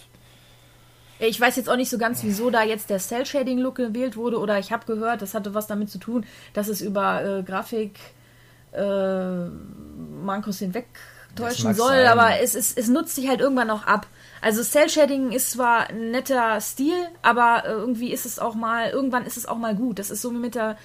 [1.18, 4.38] Ich weiß jetzt auch nicht so ganz, wieso da jetzt der Cell-Shading-Look gewählt wurde.
[4.38, 7.98] Oder ich habe gehört, das hatte was damit zu tun, dass es über äh, Grafik
[8.76, 9.48] äh,
[10.24, 10.86] Mankos hinweg
[11.34, 11.88] Das täuschen mag soll.
[11.88, 12.06] sein.
[12.06, 14.06] Aber es, es, es nutzt sich halt irgendwann auch ab.
[14.40, 19.26] Also Cell-Shading ist zwar ein netter Stil, aber äh, irgendwie ist es auch mal, irgendwann
[19.26, 19.98] ist es auch mal gut.
[19.98, 20.76] Das ist so wie mit der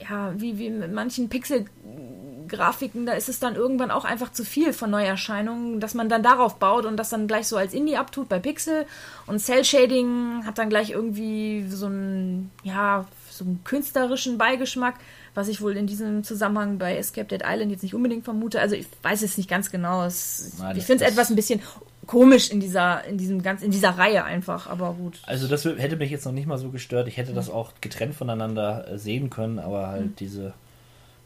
[0.00, 4.72] ja, wie, wie mit manchen Pixel-Grafiken, da ist es dann irgendwann auch einfach zu viel
[4.72, 8.28] von Neuerscheinungen, dass man dann darauf baut und das dann gleich so als Indie abtut
[8.28, 8.86] bei Pixel.
[9.26, 14.96] Und Cell-Shading hat dann gleich irgendwie so einen, ja, so einen künstlerischen Beigeschmack,
[15.34, 18.60] was ich wohl in diesem Zusammenhang bei Escape Dead Island jetzt nicht unbedingt vermute.
[18.60, 20.04] Also ich weiß es nicht ganz genau.
[20.04, 21.60] Es, Na, ich finde es etwas ein bisschen
[22.06, 25.20] komisch in dieser, in diesem ganz, in dieser Reihe einfach, aber gut.
[25.26, 27.08] Also das hätte mich jetzt noch nicht mal so gestört.
[27.08, 30.16] Ich hätte das auch getrennt voneinander äh, sehen können, aber halt Mhm.
[30.16, 30.54] diese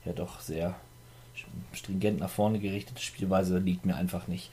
[0.04, 0.74] ja doch sehr
[1.72, 4.50] stringent nach vorne gerichtete Spielweise liegt mir einfach nicht.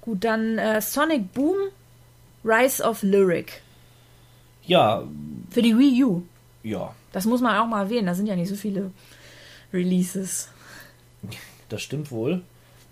[0.00, 1.56] Gut, dann äh, Sonic Boom,
[2.44, 3.62] Rise of Lyric.
[4.66, 5.02] Ja,
[5.50, 6.22] Für die Wii U.
[6.62, 8.08] ja, Das muss man auch mal erwähnen.
[8.08, 8.90] Da sind ja nicht so viele
[9.72, 10.48] Releases.
[11.68, 12.42] das stimmt wohl.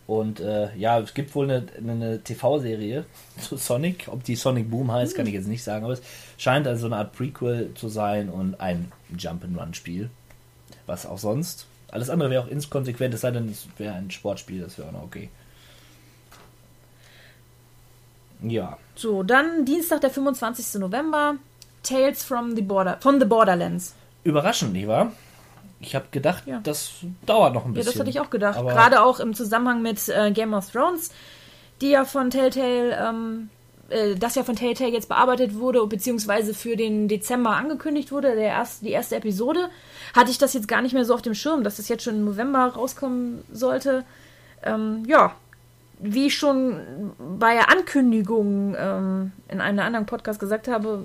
[0.07, 3.05] Und äh, ja, es gibt wohl eine, eine TV-Serie
[3.41, 4.07] zu Sonic.
[4.07, 5.85] Ob die Sonic Boom heißt, kann ich jetzt nicht sagen.
[5.85, 6.03] Aber es
[6.39, 10.09] scheint also eine Art Prequel zu sein und ein Jump-and-Run-Spiel.
[10.87, 11.67] Was auch sonst.
[11.91, 14.93] Alles andere wäre auch inkonsequent, es sei denn, es wäre ein Sportspiel, das wäre auch
[14.93, 15.31] noch okay.
[18.41, 20.81] Ja, So, dann Dienstag, der 25.
[20.81, 21.37] November.
[21.83, 23.95] Tales from the Border, from the Borderlands.
[24.25, 25.13] Überraschend, nicht wahr?
[25.81, 26.61] Ich habe gedacht, Ja.
[26.63, 26.93] das
[27.27, 27.93] dauert noch ein Ja, bisschen.
[27.93, 28.57] das hatte ich auch gedacht.
[28.59, 31.11] Aber Gerade auch im Zusammenhang mit äh, Game of Thrones,
[31.81, 33.49] die ja von Telltale, ähm,
[33.89, 38.45] äh, das ja von Telltale jetzt bearbeitet wurde, beziehungsweise für den Dezember angekündigt wurde, der
[38.47, 39.69] erste, die erste Episode,
[40.15, 42.15] hatte ich das jetzt gar nicht mehr so auf dem Schirm, dass das jetzt schon
[42.15, 44.05] im November rauskommen sollte.
[44.63, 45.35] Ähm, ja,
[45.99, 46.81] wie ich schon
[47.39, 51.05] bei der Ankündigung ähm, in einem anderen Podcast gesagt habe,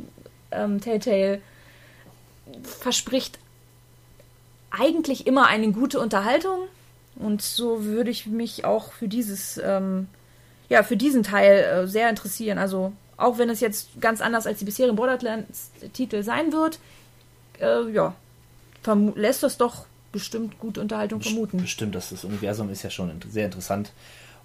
[0.51, 1.41] ähm, Telltale
[2.63, 3.39] verspricht
[4.69, 6.59] eigentlich immer eine gute Unterhaltung.
[7.15, 10.07] Und so würde ich mich auch für dieses, ähm,
[10.69, 12.57] ja, für diesen Teil äh, sehr interessieren.
[12.57, 16.79] Also, auch wenn es jetzt ganz anders als die bisherigen Borderlands-Titel sein wird,
[17.59, 18.13] äh, ja,
[19.15, 21.57] lässt das doch bestimmt gute Unterhaltung vermuten.
[21.57, 23.91] Bestimmt, das, das Universum ist ja schon sehr interessant.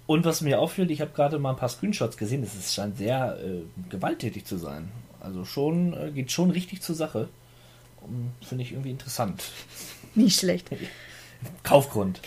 [0.05, 3.37] Und was mir auffällt, ich habe gerade mal ein paar Screenshots gesehen, ist, scheint sehr
[3.43, 4.91] äh, gewalttätig zu sein.
[5.21, 7.29] Also schon, äh, geht schon richtig zur Sache.
[8.03, 9.43] Um, Finde ich irgendwie interessant.
[10.15, 10.69] Nicht schlecht.
[11.63, 12.21] Kaufgrund.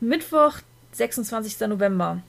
[0.00, 0.58] Mittwoch,
[0.92, 1.60] 26.
[1.68, 2.22] November.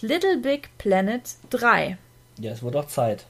[0.00, 1.98] Little Big Planet 3.
[2.38, 3.26] Ja, es wurde auch Zeit.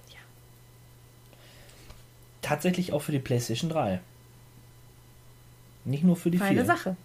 [2.43, 4.01] Tatsächlich auch für die PlayStation 3.
[5.85, 6.65] Nicht nur für die Feine 4.
[6.65, 6.97] Sache.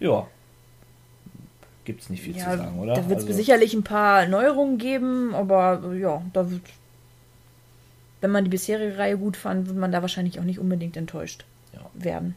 [0.00, 0.26] Ja.
[1.84, 2.94] Gibt's nicht viel Ja, zu sagen, oder?
[2.94, 6.62] da wird es Also- sicherlich ein paar Neuerungen geben, aber ja, da wird.
[8.24, 11.44] Wenn man die bisherige Reihe gut fand, wird man da wahrscheinlich auch nicht unbedingt enttäuscht
[11.74, 11.82] Ja.
[11.92, 12.34] werden.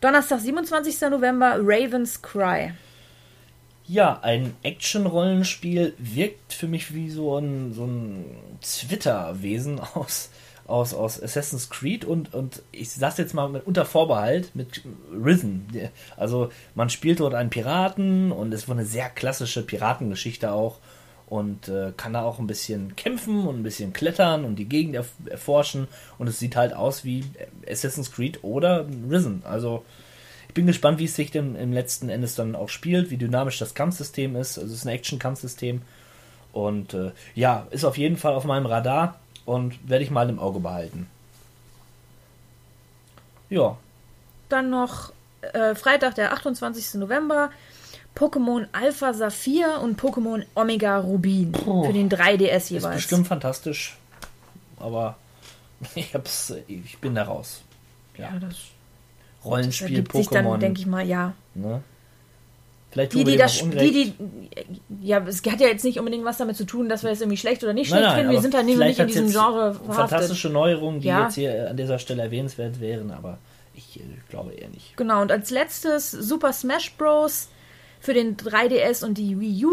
[0.00, 1.10] Donnerstag, 27.
[1.10, 2.72] November, Raven's Cry.
[3.86, 8.24] Ja, ein Action-Rollenspiel wirkt für mich wie so ein, so ein
[8.62, 10.30] Twitter-Wesen aus,
[10.66, 15.66] aus, aus Assassin's Creed und, und ich sag's jetzt mal mit, unter Vorbehalt mit Risen.
[16.16, 20.78] Also man spielt dort einen Piraten und es war eine sehr klassische Piratengeschichte auch
[21.28, 24.94] und äh, kann da auch ein bisschen kämpfen und ein bisschen klettern und die Gegend
[24.94, 25.88] erf erforschen
[26.18, 27.24] und es sieht halt aus wie
[27.68, 29.42] Assassin's Creed oder Risen.
[29.44, 29.84] Also
[30.48, 33.58] ich bin gespannt, wie es sich denn im letzten Endes dann auch spielt, wie dynamisch
[33.58, 34.58] das Kampfsystem ist.
[34.58, 35.82] Also es ist ein Action-Kampfsystem.
[36.52, 40.38] Und äh, ja, ist auf jeden Fall auf meinem Radar und werde ich mal im
[40.38, 41.08] Auge behalten.
[43.50, 43.76] Ja,
[44.48, 45.12] Dann noch
[45.42, 46.94] äh, Freitag, der 28.
[46.94, 47.50] November,
[48.18, 51.54] Pokémon Alpha Saphir und Pokémon Omega Rubin.
[51.54, 52.96] Für den 3DS ist jeweils.
[52.96, 53.96] bestimmt fantastisch.
[54.78, 55.16] Aber
[55.94, 57.62] ich hab's, ich bin da raus.
[58.16, 58.56] Ja, das
[59.44, 60.58] Rollenspiel, ergibt sich dann, Pokémon.
[60.58, 61.34] denke ich mal, ja.
[61.54, 61.82] ne?
[62.90, 64.14] Vielleicht Die, die das, die, die,
[65.02, 67.36] ja, es hat ja jetzt nicht unbedingt was damit zu tun, dass wir es irgendwie
[67.36, 68.32] schlecht oder nicht Nein, schlecht nein, finden.
[68.32, 69.94] Wir sind halt nicht, in diesem Genre verhaftet.
[70.10, 71.24] Fantastische Neuerungen, die Ja.
[71.24, 73.38] jetzt hier an dieser Stelle erwähnenswert wären, aber
[73.74, 74.96] ich äh, glaube eher nicht.
[74.96, 77.48] Genau, und als letztes Super Smash Bros.
[78.00, 79.72] Für den 3DS und die Wii U.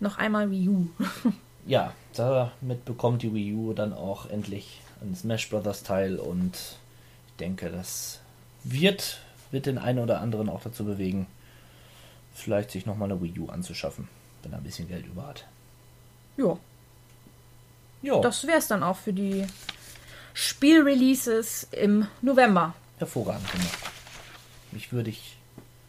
[0.00, 0.86] Noch einmal Wii U.
[1.64, 7.36] Ja, damit bekommt die Wii U dann auch endlich ein Smash Brothers Teil und ich
[7.38, 8.18] denke, das
[8.64, 9.20] wird,
[9.52, 11.28] wird den einen oder anderen auch dazu bewegen,
[12.34, 14.08] vielleicht sich nochmal eine Wii U anzuschaffen,
[14.42, 15.46] wenn er ein bisschen Geld über hat.
[16.36, 16.58] ja,
[18.02, 19.46] Ja, das wäre es dann auch für die
[20.34, 22.74] Spielreleases im November.
[22.98, 23.78] hervorragend gemacht.
[24.72, 25.36] Mich würde ich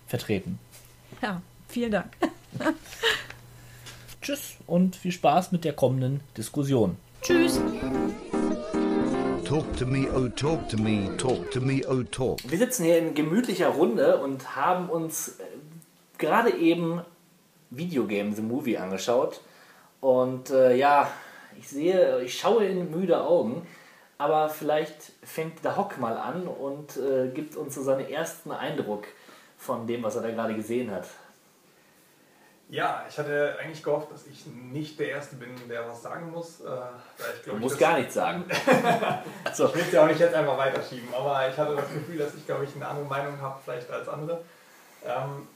[0.08, 0.60] vertreten.
[1.20, 1.42] Ja,
[1.74, 2.12] vielen Dank.
[4.22, 6.98] Tschüss und viel Spaß mit der kommenden Diskussion.
[7.22, 7.60] Tschüss.
[9.44, 12.40] Talk to me, oh talk to me, talk to me, oh talk.
[12.50, 15.44] Wir sitzen hier in gemütlicher Runde und haben uns äh,
[16.18, 17.02] gerade eben
[17.72, 19.42] Videogame The Movie angeschaut.
[20.00, 21.10] Und äh, ja,
[21.60, 23.66] ich sehe, ich schaue in müde Augen.
[24.20, 29.06] Aber vielleicht fängt der Hock mal an und äh, gibt uns so seinen ersten Eindruck
[29.58, 31.08] von dem, was er da gerade gesehen hat.
[32.74, 36.60] Ja, ich hatte eigentlich gehofft, dass ich nicht der Erste bin, der was sagen muss.
[36.62, 36.70] Äh,
[37.36, 38.46] ich, glaub, Du musst gar nichts sagen.
[39.54, 42.34] Ich will es ja auch nicht jetzt einfach weiterschieben, aber ich hatte das Gefühl, dass
[42.34, 44.42] ich, glaube ich, eine andere Meinung habe, vielleicht als andere.
[45.06, 45.48] Ähm,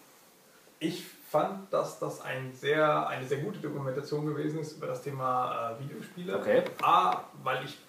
[0.77, 5.71] ich fand, dass das ein sehr, eine sehr gute Dokumentation gewesen ist über das Thema
[5.71, 6.37] äh, Videospiele.
[6.37, 6.61] Okay.
[6.83, 7.79] A, weil ich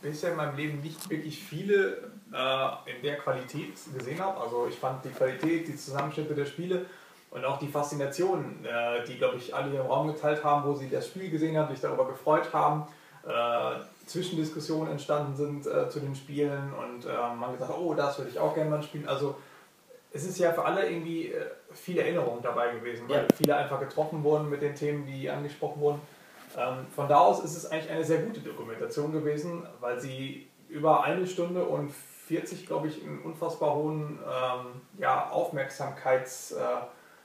[0.00, 1.98] bisher in meinem Leben nicht wirklich viele
[2.32, 4.40] äh, in der Qualität gesehen habe.
[4.40, 6.86] Also ich fand die Qualität, die Zusammenschnitte der Spiele
[7.32, 10.74] und auch die Faszination, äh, die, glaube ich, alle hier im Raum geteilt haben, wo
[10.74, 12.86] sie das Spiel gesehen haben, sich darüber gefreut haben,
[13.26, 18.18] äh, Zwischendiskussionen entstanden sind äh, zu den Spielen und äh, man gesagt hat, oh, das
[18.18, 19.08] würde ich auch gerne mal spielen.
[19.08, 19.36] Also
[20.12, 23.28] es ist ja für alle irgendwie äh, viele Erinnerungen dabei gewesen, weil Ja.
[23.36, 26.00] viele einfach getroffen wurden mit den Themen, die angesprochen wurden.
[26.58, 31.02] Ähm, von da aus ist es eigentlich eine sehr gute Dokumentation gewesen, weil sie über
[31.04, 31.90] eine Stunde und
[32.26, 35.30] 40, glaube ich, einen unfassbar hohen ähm, ja,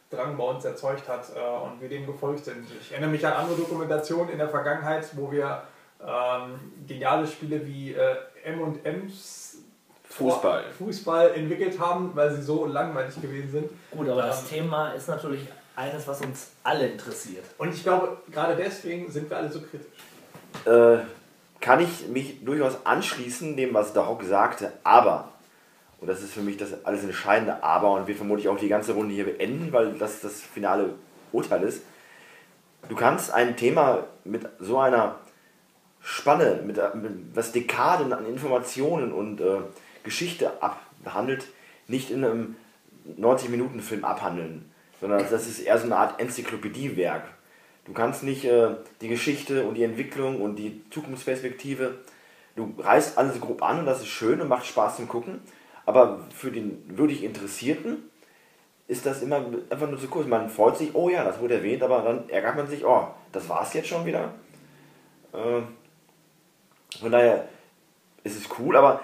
[0.08, 2.66] Aufmerksamkeitsdrang bei uns erzeugt hat äh, und wir dem gefolgt sind.
[2.82, 5.64] Ich erinnere mich an andere Dokumentationen in der Vergangenheit, wo wir
[6.02, 9.58] ähm, geniale Spiele wie äh, M&M's
[10.10, 10.64] Fußball.
[10.78, 13.70] Fußball entwickelt haben, weil sie so langweilig gewesen sind.
[13.92, 15.42] Gut, aber das Ähm, Thema ist natürlich
[15.76, 17.44] eines, was uns alle interessiert.
[17.58, 19.88] Und ich glaube, gerade deswegen sind wir alle so kritisch.
[20.66, 21.04] Äh,
[21.60, 25.30] kann ich mich durchaus anschließen, dem, was der Hock sagte, aber,
[26.00, 28.94] und das ist für mich das alles entscheidende Aber und wird vermutlich auch die ganze
[28.94, 30.94] Runde hier beenden, weil das das finale
[31.32, 31.82] Urteil ist.
[32.88, 35.16] Du kannst ein Thema mit so einer
[36.02, 39.58] Spanne, mit, mit was Dekaden an Informationen und äh,
[40.04, 41.48] Geschichte abhandelt,
[41.88, 42.56] nicht in einem
[43.20, 47.24] 90-Minuten-Film abhandeln, sondern das ist eher so eine Art Enzyklopädiewerk.
[47.86, 51.96] Du kannst nicht äh, die Geschichte und die Entwicklung und die Zukunftsperspektive,
[52.56, 55.42] du reißt alles grob an und das ist schön und macht Spaß zum Gucken,
[55.88, 58.04] aber für den wirklich Interessierten
[58.90, 59.38] ist das immer
[59.70, 60.28] einfach nur zu kurz.
[60.28, 63.48] Man freut sich, oh ja, das wurde erwähnt, aber dann ärgert man sich, oh, das
[63.48, 64.34] war's jetzt schon wieder.
[65.34, 65.62] Äh,
[67.00, 67.48] von daher
[68.26, 69.00] ist es cool, aber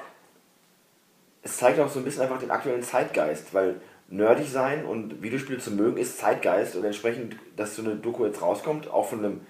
[1.42, 5.60] es zeigt auch so ein bisschen einfach den aktuellen Zeitgeist, weil nerdig sein und Videospiele
[5.60, 9.42] zu mögen ist Zeitgeist und entsprechend, dass so eine Doku jetzt rauskommt, auch von einem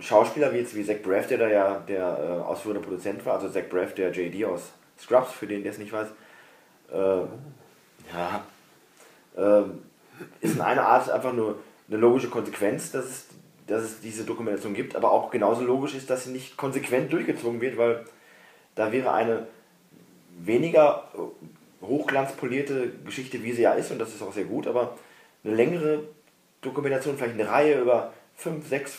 [0.00, 3.48] Schauspieler wie jetzt wie Zach Braff, der da ja der äh, ausführende Produzent war, also
[3.48, 6.08] Zach Braff, der JD aus Scrubs, für den der es nicht weiß,
[6.92, 6.96] äh,
[8.12, 8.44] ja,
[9.36, 9.82] ähm,
[10.40, 11.58] ist in einer Art einfach nur
[11.88, 13.26] eine logische Konsequenz, dass es,
[13.66, 17.60] dass es diese Dokumentation gibt, aber auch genauso logisch ist, dass sie nicht konsequent durchgezogen
[17.60, 18.04] wird, weil
[18.74, 19.46] da wäre eine
[20.38, 21.08] weniger
[21.82, 24.96] hochglanzpolierte Geschichte, wie sie ja ist, und das ist auch sehr gut, aber
[25.44, 26.04] eine längere
[26.60, 28.98] Dokumentation, vielleicht eine Reihe über fünf, sechs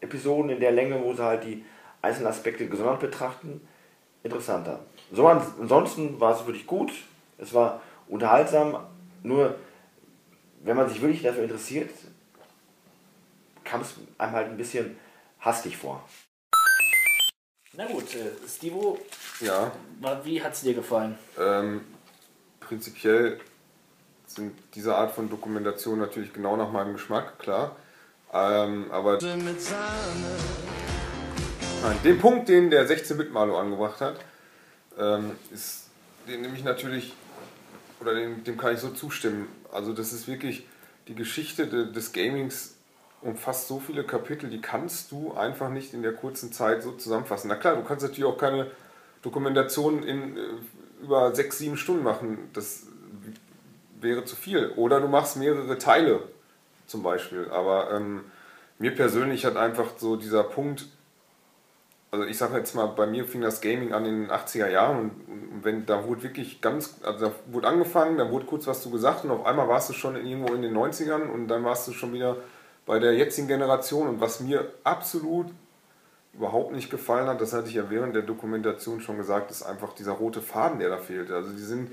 [0.00, 1.64] Episoden in der Länge, wo sie halt die
[2.02, 3.66] einzelnen Aspekte gesondert betrachten,
[4.26, 4.80] interessanter.
[5.12, 6.92] So ans- ansonsten war es wirklich gut,
[7.38, 8.78] es war unterhaltsam,
[9.22, 9.54] nur
[10.62, 11.90] wenn man sich wirklich dafür interessiert,
[13.64, 14.96] kam es einem halt ein bisschen
[15.40, 16.02] hastig vor.
[17.72, 18.98] Na gut, äh, Stivo,
[19.40, 19.70] Ja,
[20.24, 21.18] wie hat es dir gefallen?
[21.38, 21.82] ähm,
[22.60, 23.38] prinzipiell
[24.26, 27.76] sind diese Art von Dokumentation natürlich genau nach meinem Geschmack, klar.
[28.32, 29.18] Ähm, aber
[31.82, 34.16] Nein, den Punkt, den der 16-Bit-Malo angebracht hat,
[34.98, 35.88] ähm, ist,
[36.28, 37.14] den nehme ich natürlich,
[38.00, 39.48] oder dem, dem kann ich so zustimmen.
[39.72, 40.66] Also das ist wirklich,
[41.08, 42.76] die Geschichte de, des Gamings
[43.22, 47.48] umfasst so viele Kapitel, die kannst du einfach nicht in der kurzen Zeit so zusammenfassen.
[47.48, 48.70] Na klar, du kannst natürlich auch keine
[49.22, 50.40] Dokumentation in äh,
[51.02, 52.50] über sechs, sieben Stunden machen.
[52.52, 52.84] Das
[54.00, 54.72] wäre zu viel.
[54.76, 56.22] Oder du machst mehrere Teile
[56.86, 57.48] zum Beispiel.
[57.50, 58.24] Aber ähm,
[58.78, 60.86] mir persönlich hat einfach so dieser Punkt,
[62.16, 64.98] also ich sage jetzt mal, bei mir fing das Gaming an in den 80er Jahren
[64.98, 65.12] und,
[65.62, 69.24] wenn da wurde wirklich ganz, also da wurde angefangen, dann wurde kurz was zu gesagt
[69.24, 72.12] und auf einmal warst du schon irgendwo in den 90ern und dann warst du schon
[72.12, 72.36] wieder
[72.84, 75.46] bei der jetzigen Generation und was mir absolut
[76.34, 79.94] überhaupt nicht gefallen hat, das hatte ich ja während der Dokumentation schon gesagt, ist einfach
[79.94, 81.30] dieser rote Faden, der da fehlt.
[81.30, 81.90] Also die sind,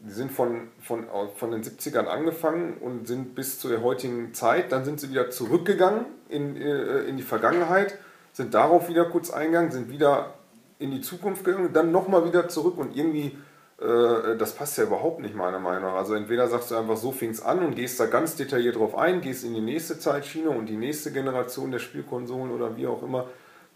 [0.00, 4.84] die sind von, von, von den 70ern angefangen und sind bis zur heutigen Zeit, dann
[4.84, 7.98] sind sie wieder zurückgegangen in, äh, in die Vergangenheit,
[8.32, 10.34] sind darauf wieder kurz eingegangen, sind wieder
[10.78, 13.36] in die Zukunft gegangen, dann nochmal wieder zurück und irgendwie,
[13.80, 15.94] äh, das passt ja überhaupt nicht meiner Meinung nach.
[15.94, 18.96] Also entweder sagst du einfach, so fing es an und gehst da ganz detailliert drauf
[18.96, 23.02] ein, gehst in die nächste Zeitschiene und die nächste Generation der Spielkonsolen oder wie auch
[23.02, 23.28] immer,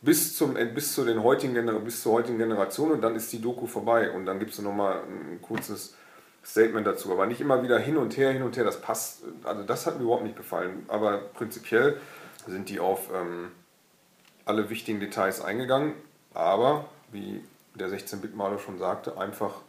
[0.02, 3.40] bis, zum, äh, bis, zu den heutigen, bis zur heutigen Generation und dann ist die
[3.40, 5.94] Doku vorbei und dann gibst du nochmal ein kurzes
[6.44, 7.12] Statement dazu.
[7.12, 9.98] Aber nicht immer wieder hin und her, hin und her, das passt, also das hat
[9.98, 10.84] mir überhaupt nicht gefallen.
[10.88, 11.98] Aber prinzipiell
[12.46, 13.50] sind die auf ähm,
[14.46, 15.92] alle wichtigen Details eingegangen,
[16.32, 19.60] aber wie der 16-Bit-Maler schon sagte, einfach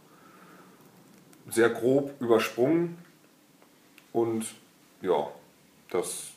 [1.50, 2.98] sehr grob übersprungen.
[4.14, 4.46] Und
[5.02, 5.28] ja,
[5.90, 6.32] das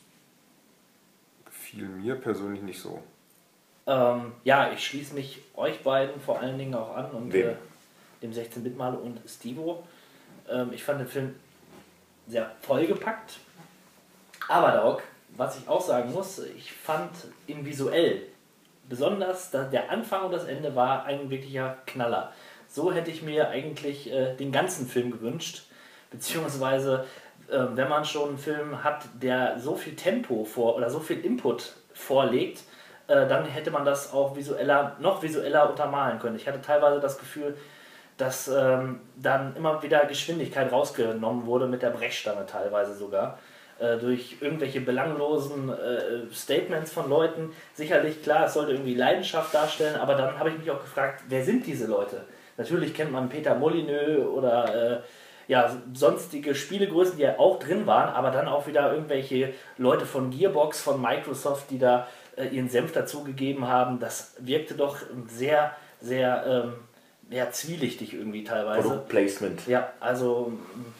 [1.44, 3.02] gefiel mir persönlich nicht so.
[3.86, 7.54] Ähm, ja, ich schließe mich euch beiden vor allen Dingen auch an und äh,
[8.22, 9.84] dem 16-Bit-Maler und Stevo.
[10.48, 11.34] Ähm, ich fand den Film
[12.26, 13.38] sehr vollgepackt.
[14.48, 15.02] Aber Doc,
[15.36, 17.10] was ich auch sagen muss, ich fand
[17.46, 18.22] ihn visuell
[18.88, 22.32] besonders der Anfang und das Ende war ein wirklicher Knaller.
[22.68, 25.62] So hätte ich mir eigentlich äh, den ganzen Film gewünscht,
[26.10, 27.06] beziehungsweise
[27.48, 31.24] äh, wenn man schon einen Film hat, der so viel Tempo vor oder so viel
[31.24, 32.62] Input vorlegt,
[33.06, 36.36] äh, dann hätte man das auch visueller, noch visueller untermalen können.
[36.36, 37.56] Ich hatte teilweise das Gefühl,
[38.16, 43.38] dass ähm, dann immer wieder Geschwindigkeit rausgenommen wurde mit der Brechstange teilweise sogar
[43.80, 47.52] äh, durch irgendwelche belanglosen äh, Statements von Leuten.
[47.74, 51.44] Sicherlich, klar, es sollte irgendwie Leidenschaft darstellen, aber dann habe ich mich auch gefragt, wer
[51.44, 52.24] sind diese Leute?
[52.56, 55.00] Natürlich kennt man Peter Molyneux oder äh,
[55.48, 60.30] ja, sonstige Spielegrößen, die ja auch drin waren, aber dann auch wieder irgendwelche Leute von
[60.30, 63.98] Gearbox, von Microsoft, die da äh, ihren Senf dazugegeben haben.
[63.98, 66.74] Das wirkte doch sehr, sehr ähm,
[67.30, 68.82] ja, zwielichtig irgendwie teilweise.
[68.82, 69.66] Produktplacement.
[69.66, 70.52] Ja, also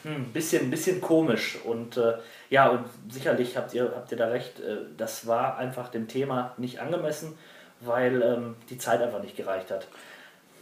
[0.04, 1.58] ein hm, bisschen, bisschen komisch.
[1.64, 2.14] Und äh,
[2.50, 6.54] ja, und sicherlich habt ihr, habt ihr da recht, äh, das war einfach dem Thema
[6.56, 7.36] nicht angemessen,
[7.80, 9.88] weil ähm, die Zeit einfach nicht gereicht hat.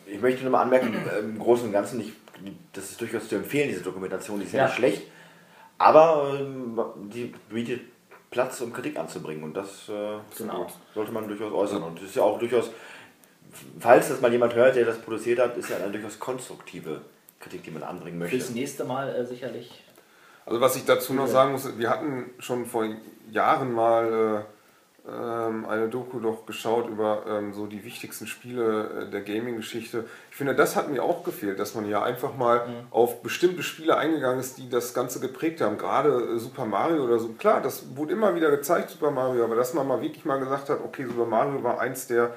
[0.06, 2.12] Ich möchte nur mal anmerken, äh, im Großen und Ganzen, ich,
[2.72, 4.66] das ist durchaus zu empfehlen, diese Dokumentation, die ist ja, Ja.
[4.66, 5.02] nicht schlecht,
[5.76, 6.80] aber ähm,
[7.12, 7.82] die bietet
[8.30, 10.66] Platz, um Kritik anzubringen und das äh, Genau.
[10.94, 11.82] sollte man durchaus äußern.
[11.82, 12.70] Und es ist ja auch durchaus,
[13.80, 17.02] falls das mal jemand hört, der das produziert hat, ist ja eine durchaus konstruktive
[17.40, 18.36] Kritik, die man anbringen möchte.
[18.36, 19.84] Fürs nächste Mal äh, sicherlich.
[20.46, 22.88] Also was ich dazu noch sagen muss, wir hatten schon vor
[23.30, 29.10] Jahren mal äh, ähm, eine Doku doch geschaut über ähm, so die wichtigsten Spiele äh,
[29.10, 30.04] der Gaming-Geschichte.
[30.30, 33.96] Ich finde, das hat mir auch gefehlt, dass man ja einfach mal auf bestimmte Spiele
[33.96, 35.78] eingegangen ist, die das Ganze geprägt haben.
[35.78, 37.28] Gerade äh, Super Mario oder so.
[37.38, 40.68] Klar, das wurde immer wieder gezeigt, Super Mario, aber dass man mal wirklich mal gesagt
[40.68, 42.34] hat, okay, Super Mario war eins der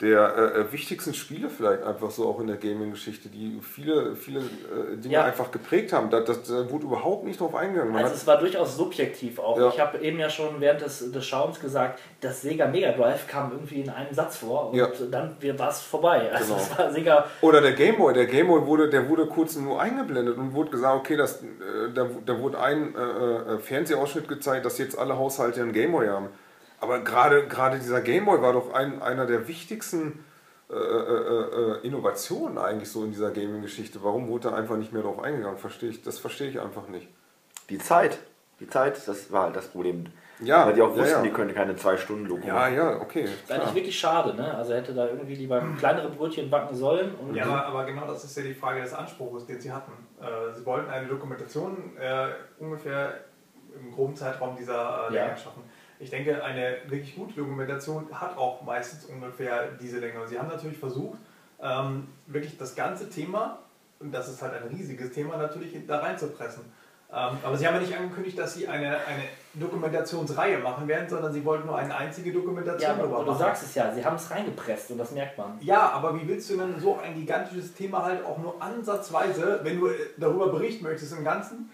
[0.00, 4.40] der äh, äh, wichtigsten Spiele vielleicht einfach so auch in der Gaming-Geschichte, die viele, viele
[4.40, 5.24] äh, Dinge Ja.
[5.24, 6.08] einfach geprägt haben.
[6.08, 7.92] Da, das, da wurde überhaupt nicht drauf eingegangen.
[7.92, 9.58] Man Also es war durchaus subjektiv auch.
[9.58, 9.68] Ja.
[9.68, 13.52] Ich habe eben ja schon während des, des Schauens gesagt, das Sega Mega Drive kam
[13.52, 14.88] irgendwie in einem Satz vor und Ja.
[15.10, 16.30] dann war es vorbei.
[16.32, 16.62] Also Genau.
[16.64, 20.54] es war Sega Oder der Gameboy, der Gameboy wurde, der wurde kurz nur eingeblendet und
[20.54, 22.98] wurde gesagt, okay, das, äh, da, da wurde ein äh,
[23.54, 26.28] äh, Fernsehausschnitt gezeigt, dass jetzt alle Haushalte einen Gameboy haben.
[26.80, 30.24] Aber gerade gerade dieser Gameboy war doch ein, einer der wichtigsten
[30.70, 33.98] äh, äh, äh, Innovationen eigentlich so in dieser Gaming-Geschichte.
[34.02, 35.58] Warum wurde da einfach nicht mehr drauf eingegangen?
[35.58, 37.08] Verstehe ich, das verstehe ich einfach nicht.
[37.68, 38.18] Die Zeit,
[38.60, 40.06] die Zeit, das war halt das Problem.
[40.42, 41.22] Ja, Weil die auch ja, wussten, ja.
[41.22, 42.74] die können keine zwei Stunden Doku Ja, machen.
[42.74, 43.24] ja, okay.
[43.24, 44.54] Das ist eigentlich wirklich schade, ne?
[44.54, 47.14] Also hätte da irgendwie lieber kleinere Brötchen backen sollen.
[47.16, 49.92] Und Ja, aber, aber genau das ist ja die Frage des Anspruchs, den sie hatten.
[50.18, 53.12] Äh, sie wollten eine Dokumentation äh, ungefähr
[53.78, 55.24] im groben Zeitraum dieser äh, Ja.
[55.26, 55.62] Länge schaffen.
[56.00, 60.22] Ich denke, eine wirklich gute Dokumentation hat auch meistens ungefähr diese Länge.
[60.22, 61.18] Und sie haben natürlich versucht,
[61.62, 63.58] ähm, wirklich das ganze Thema,
[63.98, 66.64] und das ist halt ein riesiges Thema, natürlich da reinzupressen.
[67.12, 71.32] Ähm, aber sie haben ja nicht angekündigt, dass sie eine, eine Dokumentationsreihe machen werden, sondern
[71.32, 73.38] sie wollten nur eine einzige Dokumentation ja, aber du machen.
[73.38, 75.58] sagst es ja, sie haben es reingepresst und das merkt man.
[75.60, 79.80] Ja, aber wie willst du denn so ein gigantisches Thema halt auch nur ansatzweise, wenn
[79.80, 81.70] du darüber berichten möchtest im Ganzen,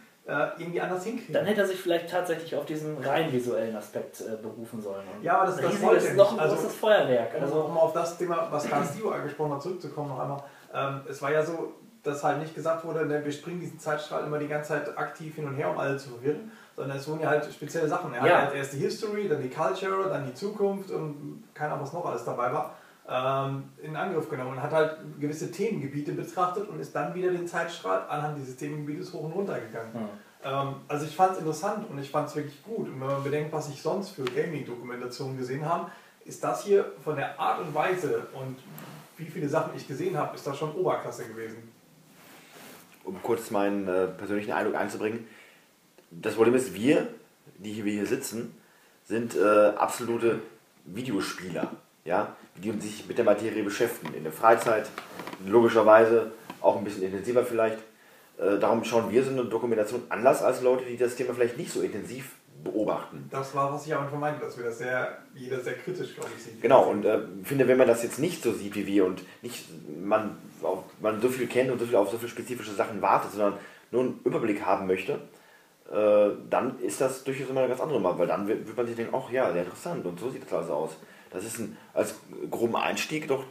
[0.58, 1.34] irgendwie anders hinkriegen?
[1.34, 5.04] Dann hätte er sich vielleicht tatsächlich auf diesen rein visuellen Aspekt äh, berufen sollen.
[5.16, 7.34] Und Ja, aber das- das wollte er noch ein Also- großes Feuerwerk.
[7.34, 10.42] Also Also, um auf das Thema, was Karl Stio angesprochen hat, zurückzukommen noch einmal.
[10.74, 14.24] Ähm, es war ja so, dass halt nicht gesagt wurde, ne, wir springen diesen Zeitstrahl
[14.24, 17.20] immer die ganze Zeit aktiv hin und her, um alle zu verwirren, sondern es wurden
[17.20, 18.12] ja halt spezielle Sachen.
[18.14, 18.36] Er Ja.
[18.38, 21.92] hat halt erst die History, dann die Culture, dann die Zukunft und keine Ahnung, was
[21.92, 22.75] noch alles dabei war,
[23.08, 28.04] in Angriff genommen und hat halt gewisse Themengebiete betrachtet und ist dann wieder den Zeitstrahl
[28.08, 29.94] anhand dieses Themengebietes hoch und runter gegangen.
[29.94, 30.08] Hm.
[30.44, 32.88] Ähm, also ich fand es interessant und ich fand es wirklich gut.
[32.88, 35.90] Und wenn man bedenkt, was ich sonst für Gaming-Dokumentationen gesehen habe,
[36.24, 38.56] ist das hier von der Art und Weise und
[39.16, 41.72] wie viele Sachen ich gesehen habe, ist das schon Oberklasse gewesen.
[43.06, 45.26] um kurz meinen äh, persönlichen Eindruck einzubringen.
[46.10, 47.08] Das Problem ist, wir,
[47.58, 48.54] die hier, wir hier sitzen,
[49.04, 50.40] sind äh, absolute
[50.84, 51.70] Videospieler,
[52.04, 54.14] ja, die sich mit der Materie beschäftigen.
[54.14, 54.88] In der Freizeit,
[55.46, 57.78] logischerweise auch ein bisschen intensiver vielleicht.
[58.38, 61.72] Äh, darum schauen wir so eine Dokumentation anders als Leute, die das Thema vielleicht nicht
[61.72, 62.32] so intensiv
[62.64, 63.28] beobachten.
[63.30, 66.30] Das war, was ich am Anfang meinte, dass wir das sehr, jeder sehr kritisch, glaube
[66.36, 66.60] ich, sieht.
[66.60, 69.66] Genau, und äh, finde, wenn man das jetzt nicht so sieht wie wir und nicht
[69.98, 73.32] man, auf, man so viel kennt und so viel auf so viele spezifische Sachen wartet,
[73.32, 73.54] sondern
[73.90, 75.20] nur einen Überblick haben möchte,
[75.90, 78.86] äh, dann ist das durchaus immer eine ganz andere Nummer, weil dann wird, wird man
[78.86, 80.96] sich denken, ach ja, sehr interessant und so sieht das also aus.
[81.30, 82.14] Das ist ein, als
[82.50, 83.44] groben Einstieg doch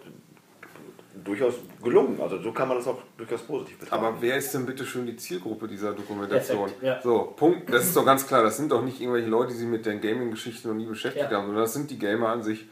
[1.24, 1.54] durchaus
[1.84, 2.20] gelungen.
[2.22, 4.04] Also so kann man das auch durchaus positiv betrachten.
[4.06, 6.66] Aber wer ist denn bitte schön die Zielgruppe dieser Dokumentation?
[6.66, 7.02] Perfekt, ja.
[7.02, 7.72] So, Punkt.
[7.74, 8.44] Das ist doch ganz klar.
[8.44, 11.38] Das sind doch nicht irgendwelche Leute, die sich mit den Gaming-Geschichten noch nie beschäftigt Ja.
[11.38, 12.66] haben, sondern das sind die Gamer an sich.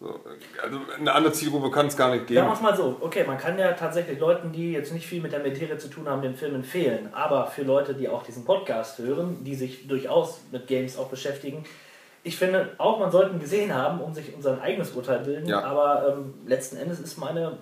[0.00, 0.18] So,
[0.62, 2.46] also eine andere Zielgruppe kann es gar nicht Sagen geben.
[2.46, 5.32] wir es mal so, okay, man kann ja tatsächlich Leuten, die jetzt nicht viel mit
[5.32, 7.10] der Materie zu tun haben, den Film empfehlen.
[7.12, 11.64] Aber für Leute, die auch diesen Podcast hören, die sich durchaus mit Games auch beschäftigen,
[12.22, 15.46] ich finde auch, man sollte ihn gesehen haben, um sich unser eigenes Urteil bilden.
[15.48, 15.62] Ja.
[15.64, 17.56] Aber ähm, letzten Endes ist meine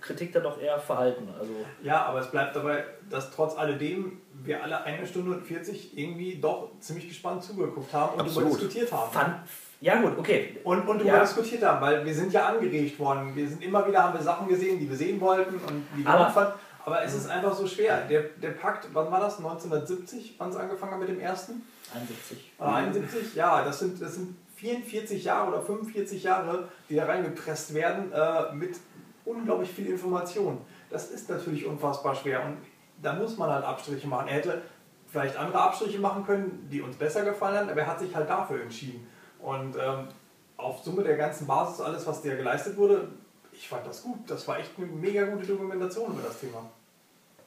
[0.00, 1.28] Kritik da doch eher verhalten.
[1.38, 1.50] Also
[1.82, 6.36] Ja, aber es bleibt dabei, dass trotz alledem wir alle eine Stunde und 40 irgendwie
[6.38, 8.50] doch ziemlich gespannt zugeguckt haben und Absolut.
[8.52, 9.10] darüber diskutiert haben.
[9.12, 9.34] fand,
[9.80, 10.58] ja gut, okay.
[10.64, 11.20] Und, und darüber Ja.
[11.20, 13.32] diskutiert haben, weil wir sind ja angeregt worden.
[13.34, 16.10] Wir sind immer wieder, haben wir Sachen gesehen, die wir sehen wollten und die wir
[16.10, 16.52] Aber- fanden.
[16.86, 18.02] Aber es ist einfach so schwer.
[18.10, 19.38] Der, der Pakt, wann war das?
[19.38, 21.62] 1970, wann es angefangen hat mit dem ersten?
[21.94, 22.52] 71.
[22.58, 23.34] Oder 71?
[23.34, 28.54] Ja, das sind, das sind 44 Jahre oder 45 Jahre, die da reingepresst werden äh,
[28.54, 28.76] mit
[29.24, 30.60] unglaublich viel Information.
[30.90, 32.58] Das ist natürlich unfassbar schwer und
[33.02, 34.28] da muss man halt Abstriche machen.
[34.28, 34.62] Er hätte
[35.08, 38.28] vielleicht andere Abstriche machen können, die uns besser gefallen haben, aber er hat sich halt
[38.28, 39.06] dafür entschieden.
[39.38, 40.08] Und ähm,
[40.56, 43.08] auf Summe der ganzen Basis, alles, was der geleistet wurde,
[43.52, 44.18] ich fand das gut.
[44.26, 46.68] Das war echt eine mega gute Dokumentation über das Thema.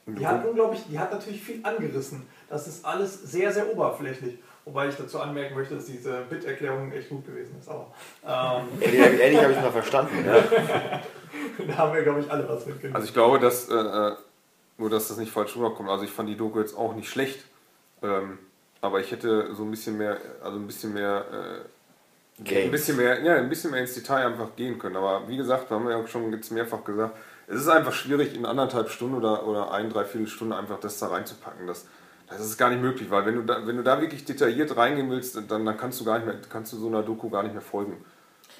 [0.05, 2.25] Die hat unglaublich, die hat natürlich viel angerissen.
[2.49, 4.37] Das ist alles sehr, sehr oberflächlich.
[4.65, 7.69] Wobei ich dazu anmerken möchte, dass diese Bit-Erklärung echt gut gewesen ist.
[7.69, 7.87] Aber
[8.25, 10.25] ähm, Ähnlich, ähnlich habe ich es mal verstanden.
[10.25, 10.43] Ja.
[11.67, 12.95] da haben wir, glaube ich, alle was mitgenommen.
[12.95, 14.15] Also ich glaube, dass, äh, äh,
[14.77, 15.89] nur dass das nicht falsch rüberkommt.
[15.89, 17.45] Also ich fand die Doku jetzt auch nicht schlecht.
[18.03, 18.39] Ähm,
[18.81, 22.65] aber ich hätte so ein bisschen mehr, also ein bisschen mehr, äh, Games.
[22.65, 24.97] ein bisschen mehr, ja, ein bisschen mehr ins Detail einfach gehen können.
[24.97, 27.17] Aber wie gesagt, wir haben ja auch schon jetzt mehrfach gesagt,
[27.47, 31.07] es ist einfach schwierig, in anderthalb Stunden oder, oder ein, dreiviertel Stunde einfach das da
[31.07, 31.65] reinzupacken.
[31.65, 31.85] Das,
[32.29, 35.09] das ist gar nicht möglich, weil wenn du da, wenn du da wirklich detailliert reingehen
[35.09, 37.53] willst, dann, dann kannst du gar nicht mehr, kannst du so einer Doku gar nicht
[37.53, 38.03] mehr folgen.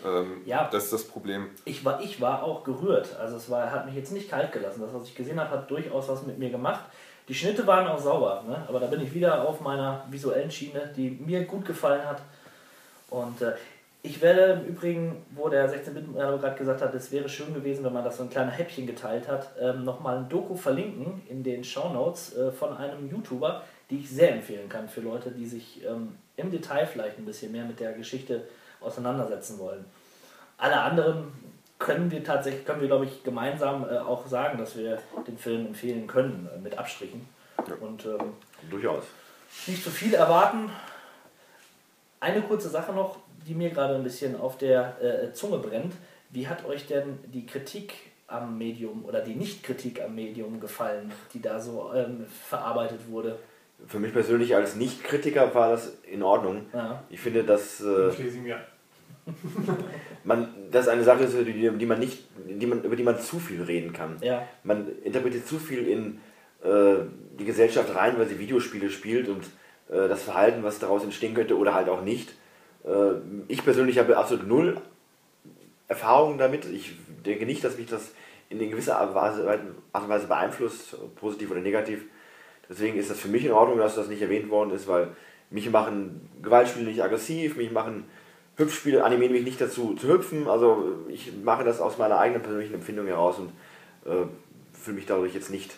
[0.06, 0.70] Ähm, Ja.
[0.72, 1.48] Das ist das Problem.
[1.66, 3.16] Ich war, ich war auch gerührt.
[3.20, 4.82] Also es war, hat mich jetzt nicht kalt gelassen.
[4.82, 6.82] Das, was ich gesehen habe, hat durchaus was mit mir gemacht.
[7.28, 8.64] Die Schnitte waren auch sauber, ne?
[8.70, 12.22] aber da bin ich wieder auf meiner visuellen Schiene, die mir gut gefallen hat.
[13.10, 13.54] Und äh,
[14.08, 17.92] ich werde im Übrigen, wo der 16-Bit gerade gesagt hat, es wäre schön gewesen, wenn
[17.92, 21.66] man das so ein kleiner Häppchen geteilt hat, ähm, nochmal ein Doku verlinken in den
[21.66, 26.16] Shownotes äh, von einem YouTuber, die ich sehr empfehlen kann für Leute, die sich ähm,
[26.38, 28.48] im Detail vielleicht ein bisschen mehr mit der Geschichte
[28.80, 29.84] auseinandersetzen wollen.
[30.58, 31.34] Alle anderen
[31.78, 35.68] können wir tatsächlich, können wir glaube ich gemeinsam äh, auch sagen, dass wir den Film
[35.68, 37.28] empfehlen können, äh, mit Abstrichen.
[37.82, 38.34] Und ähm,
[38.70, 39.04] Durchaus.
[39.66, 40.70] nicht zu viel erwarten.
[42.22, 43.18] Eine kurze Sache noch,
[43.48, 45.94] die mir gerade ein bisschen auf der äh, Zunge brennt.
[46.30, 47.94] Wie hat euch denn die Kritik
[48.28, 53.40] am Medium oder die Nicht-Kritik am Medium gefallen, die da so ähm, verarbeitet wurde?
[53.88, 56.66] Für mich persönlich als Nicht-Kritiker war das in Ordnung.
[56.74, 57.04] Ja.
[57.10, 58.58] Ich finde, dass äh, Schlesien, ja.
[60.24, 63.40] man, das eine Sache ist, die, die man nicht, die man, über die man zu
[63.40, 64.18] viel reden kann.
[64.22, 64.48] Ja.
[64.64, 66.20] Man interpretiert zu viel in
[66.64, 67.04] äh,
[67.40, 69.44] die Gesellschaft rein, weil sie Videospiele spielt und
[69.90, 72.34] äh, das Verhalten, was daraus entstehen könnte oder halt auch nicht.
[72.88, 73.16] Äh,
[73.48, 74.82] ich persönlich habe absolut null
[75.88, 76.66] Erfahrung damit.
[76.66, 76.94] Ich
[77.26, 78.12] denke nicht, dass mich das
[78.50, 82.06] in gewisser Art und Weise, beeinflusst, positiv oder negativ.
[82.70, 85.10] Deswegen ist das für mich in Ordnung, dass das nicht erwähnt worden ist, weil
[85.50, 88.06] mich machen Gewaltspiele nicht aggressiv, mich machen
[88.58, 90.48] Hüpfspiele, animieren mich nicht dazu zu hüpfen.
[90.48, 93.50] Also ich mache das aus meiner eigenen persönlichen Empfindung heraus und
[94.06, 94.26] äh,
[94.74, 95.76] fühle mich dadurch jetzt nicht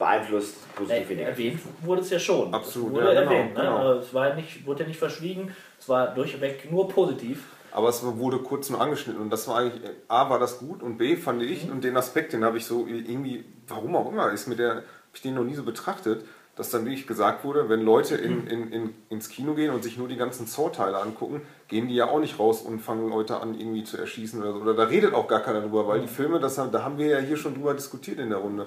[0.00, 1.38] beeinflusst, positiv wie Äh, negativ.
[1.38, 2.52] erwähnt wurde es ja schon.
[2.52, 3.54] Absolut, Es wurde ja, genau, erwähnt.
[3.54, 3.60] Ne?
[3.60, 3.76] genau.
[3.76, 7.44] Also Es war nicht, wurde ja nicht verschwiegen, es war durchweg nur positiv.
[7.72, 10.98] Aber es wurde kurz nur angeschnitten und das war eigentlich, A, war das gut und
[10.98, 14.48] B, fand ich, und den Aspekt, den habe ich so irgendwie, warum auch immer, ist
[14.48, 14.84] mir der, habe
[15.14, 16.24] ich den noch nie so betrachtet,
[16.56, 19.96] dass dann wirklich gesagt wurde, wenn Leute in, in, in, ins Kino gehen und sich
[19.96, 23.54] nur die ganzen Saw-Teile angucken, gehen die ja auch nicht raus und fangen Leute an,
[23.58, 24.58] irgendwie zu erschießen oder so.
[24.58, 27.18] Oder da redet auch gar keiner drüber, weil die Filme, das, da haben wir ja
[27.18, 28.66] hier schon drüber diskutiert in der Runde.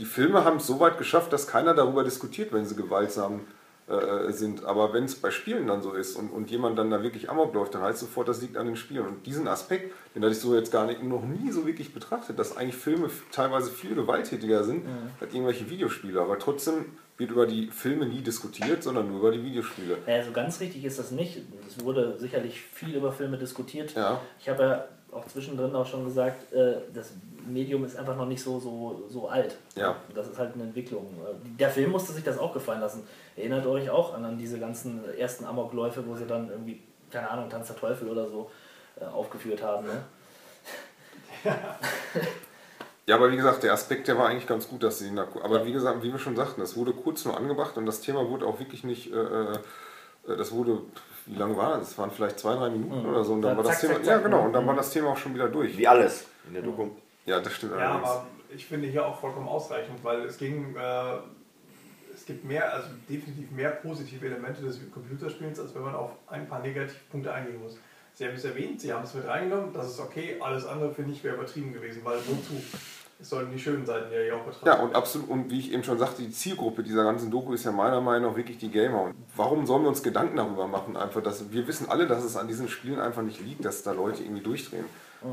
[0.00, 3.40] Die Filme haben es so weit geschafft, dass keiner darüber diskutiert, wenn sie gewaltsam
[3.90, 4.64] äh, sind.
[4.64, 7.52] Aber wenn es bei Spielen dann so ist und, und jemand dann da wirklich Amok
[7.52, 9.06] läuft, dann heißt sofort, das liegt an den Spielen.
[9.06, 12.38] Und diesen Aspekt, den hatte ich so jetzt gar nicht, noch nie so wirklich betrachtet,
[12.38, 14.86] dass eigentlich Filme teilweise viel gewalttätiger sind
[15.20, 16.20] als irgendwelche Videospiele.
[16.20, 16.86] Aber trotzdem
[17.16, 19.98] wird über die Filme nie diskutiert, sondern nur über die Videospiele.
[20.06, 21.42] Naja, so ganz richtig ist das nicht.
[21.66, 23.94] Es wurde sicherlich viel über Filme diskutiert.
[23.94, 24.20] Ja.
[24.38, 27.12] Ich habe ja auch zwischendrin auch schon gesagt, äh, das
[27.46, 29.56] Medium ist einfach noch nicht so, so, so alt.
[29.74, 29.96] Ja.
[30.14, 31.06] Das ist halt eine Entwicklung.
[31.24, 33.06] Äh, Der Film musste sich das auch gefallen lassen.
[33.36, 37.48] Erinnert euch auch an, an diese ganzen ersten Amokläufe, wo sie dann irgendwie, keine Ahnung,
[37.48, 38.50] Tanz der Teufel oder so
[39.00, 39.86] äh, aufgeführt haben.
[39.86, 40.02] Ne?
[43.06, 45.26] Ja, aber wie gesagt, der Aspekt, der war eigentlich ganz gut, dass sie ihn da.
[45.42, 48.28] Aber wie gesagt, wie wir schon sagten, es wurde kurz nur angebracht und das Thema
[48.28, 49.12] wurde auch wirklich nicht.
[49.12, 49.58] Äh, äh,
[50.36, 50.82] das wurde.
[51.30, 51.90] Wie lange war das?
[51.92, 53.08] Es waren vielleicht zwei, drei Minuten Mhm.
[53.08, 53.34] oder so.
[53.34, 53.94] Und dann Ja, war das zack, Thema.
[53.94, 54.38] zack, ja, zack, genau.
[54.40, 54.46] ne?
[54.46, 54.78] Und dann war Mhm.
[54.78, 55.76] das Thema auch schon wieder durch.
[55.78, 56.88] Wie alles in der Doku.
[57.26, 58.08] Ja, das stimmt Ja, allerdings.
[58.08, 61.18] aber ich finde hier auch vollkommen ausreichend, weil es ging, äh,
[62.12, 66.48] es gibt mehr, also definitiv mehr positive Elemente des Computerspiels, als wenn man auf ein
[66.48, 67.78] paar Negativpunkte eingehen muss.
[68.14, 71.12] Sie haben es erwähnt, Sie haben es mit reingenommen, das ist okay, alles andere finde
[71.12, 72.60] ich wäre übertrieben gewesen, weil wozu?
[73.20, 74.66] Es sollen die schönen Seiten ja hier auch betrachten.
[74.66, 77.64] Ja, und absolut, und wie ich eben schon sagte, die Zielgruppe dieser ganzen Doku ist
[77.64, 79.02] ja meiner Meinung nach wirklich die Gamer.
[79.02, 80.96] Und warum sollen wir uns Gedanken darüber machen?
[80.96, 83.92] Einfach, dass wir wissen alle, dass es an diesen Spielen einfach nicht liegt, dass da
[83.92, 84.86] Leute irgendwie durchdrehen.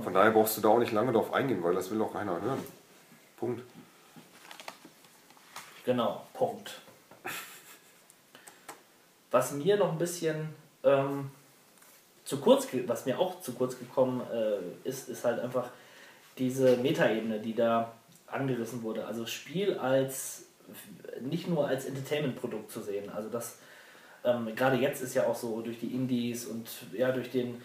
[0.03, 2.41] Von daher brauchst du da auch nicht lange drauf eingehen, weil das will auch keiner
[2.41, 2.59] hören.
[3.37, 3.61] Punkt.
[5.85, 6.81] Genau, Punkt.
[9.31, 10.49] Was mir noch ein bisschen
[10.83, 11.31] ähm,
[12.25, 15.69] zu kurz, was mir auch zu kurz gekommen äh, ist, ist halt einfach
[16.37, 17.93] diese Metaebene, die da
[18.27, 19.05] angerissen wurde.
[19.05, 20.45] Also Spiel als
[21.21, 23.09] nicht nur als Entertainment-Produkt zu sehen.
[23.09, 23.57] Also das
[24.23, 27.61] ähm, gerade jetzt ist ja auch so durch die Indies und ja durch den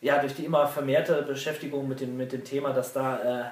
[0.00, 3.44] ja durch die immer vermehrte Beschäftigung mit dem mit dem Thema, dass da äh,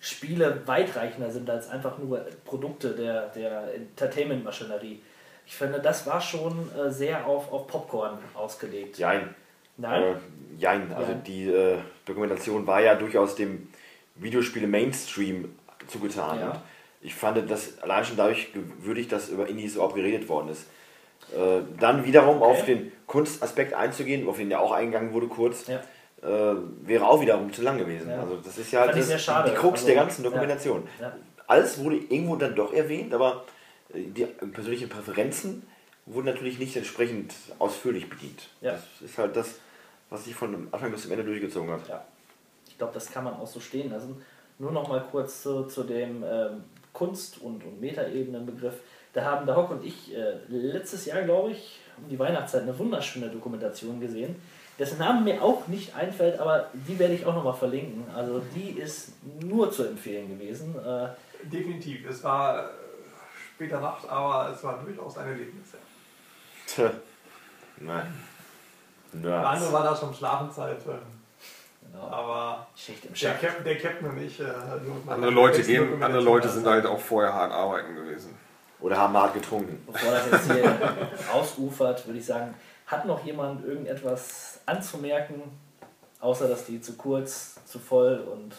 [0.00, 5.00] Spiele weitreichender sind als einfach nur Produkte der, der Entertainment-Maschinerie.
[5.46, 8.98] Ich finde, das war schon äh, sehr auf, auf Popcorn ausgelegt.
[8.98, 9.34] Jein.
[9.76, 10.02] Nein?
[10.02, 10.14] Äh,
[10.58, 10.92] jein.
[10.92, 11.24] Also Jein.
[11.24, 13.68] die äh, Dokumentation war ja durchaus dem
[14.18, 15.54] Videospiele-Mainstream
[15.86, 16.40] zugetan.
[16.40, 16.62] Ja.
[17.00, 20.66] Ich fand das allein schon dadurch gewürdigt, dass über Indies überhaupt geredet worden ist.
[21.32, 25.80] Äh, dann wiederum auf den Kunstaspekt einzugehen, auf den ja auch eingegangen wurde kurz, Ja.
[26.22, 28.10] äh, wäre auch wiederum zu lang gewesen.
[28.10, 28.20] Ja.
[28.20, 29.50] Also das ist ja das, schade.
[29.50, 30.22] die Krux Also, der ganzen.
[30.24, 30.88] Dokumentation.
[31.46, 33.44] Alles wurde irgendwo dann doch erwähnt, aber
[33.94, 35.62] äh, die persönlichen Präferenzen
[36.06, 38.48] wurden natürlich nicht entsprechend ausführlich bedient.
[38.60, 39.56] Das ist halt das,
[40.10, 41.88] was sich von Anfang bis zum Ende durchgezogen hat.
[42.76, 44.22] Ich glaube, das kann man auch so stehen lassen.
[44.58, 46.62] Nur noch mal kurz zu, zu dem ähm,
[46.92, 48.74] Kunst- und, und Metaebenen-Begriff.
[49.14, 52.78] Da haben der Hock und ich äh, letztes Jahr, glaube ich, um die Weihnachtszeit eine
[52.78, 54.36] wunderschöne Dokumentation gesehen,
[54.78, 58.04] dessen Name mir auch nicht einfällt, aber die werde ich auch noch mal verlinken.
[58.14, 59.12] Also die ist
[59.42, 60.74] nur zu empfehlen gewesen.
[60.78, 61.08] Äh,
[61.44, 62.06] Definitiv.
[62.10, 62.68] Es war äh,
[63.54, 65.72] später Nacht, aber es war durchaus ein Erlebnis.
[65.72, 65.78] Ja.
[66.66, 66.90] Tja.
[67.78, 68.12] Nein.
[69.14, 70.76] Der andere war da schon Schlafenszeit.
[72.00, 73.34] Aber Schicht im der.
[73.34, 74.40] Captain, der Captain und ich.
[74.40, 74.44] Äh,
[75.06, 78.34] Andere Leute, gehen, andere Leute sind halt auch vorher hart arbeiten gewesen.
[78.80, 79.82] Oder haben hart getrunken.
[79.86, 80.78] Bevor das jetzt hier
[81.32, 82.54] ausufert, würde ich sagen,
[82.86, 85.42] hat noch jemand irgendetwas anzumerken,
[86.20, 88.54] außer dass die zu kurz, zu voll und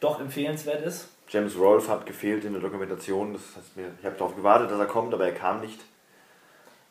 [0.00, 1.08] doch empfehlenswert ist?
[1.28, 3.32] James Rolfe hat gefehlt in der Dokumentation.
[3.32, 5.80] Das heißt mir, ich habe darauf gewartet, dass er kommt, aber er kam nicht.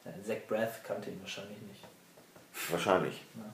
[0.06, 1.84] Ja, Zach Braff kannte ihn wahrscheinlich nicht.
[2.70, 3.24] Wahrscheinlich.
[3.36, 3.54] Ja.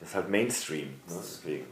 [0.00, 0.88] Das ist halt Mainstream.
[0.88, 0.96] Ne?
[1.08, 1.66] Deswegen.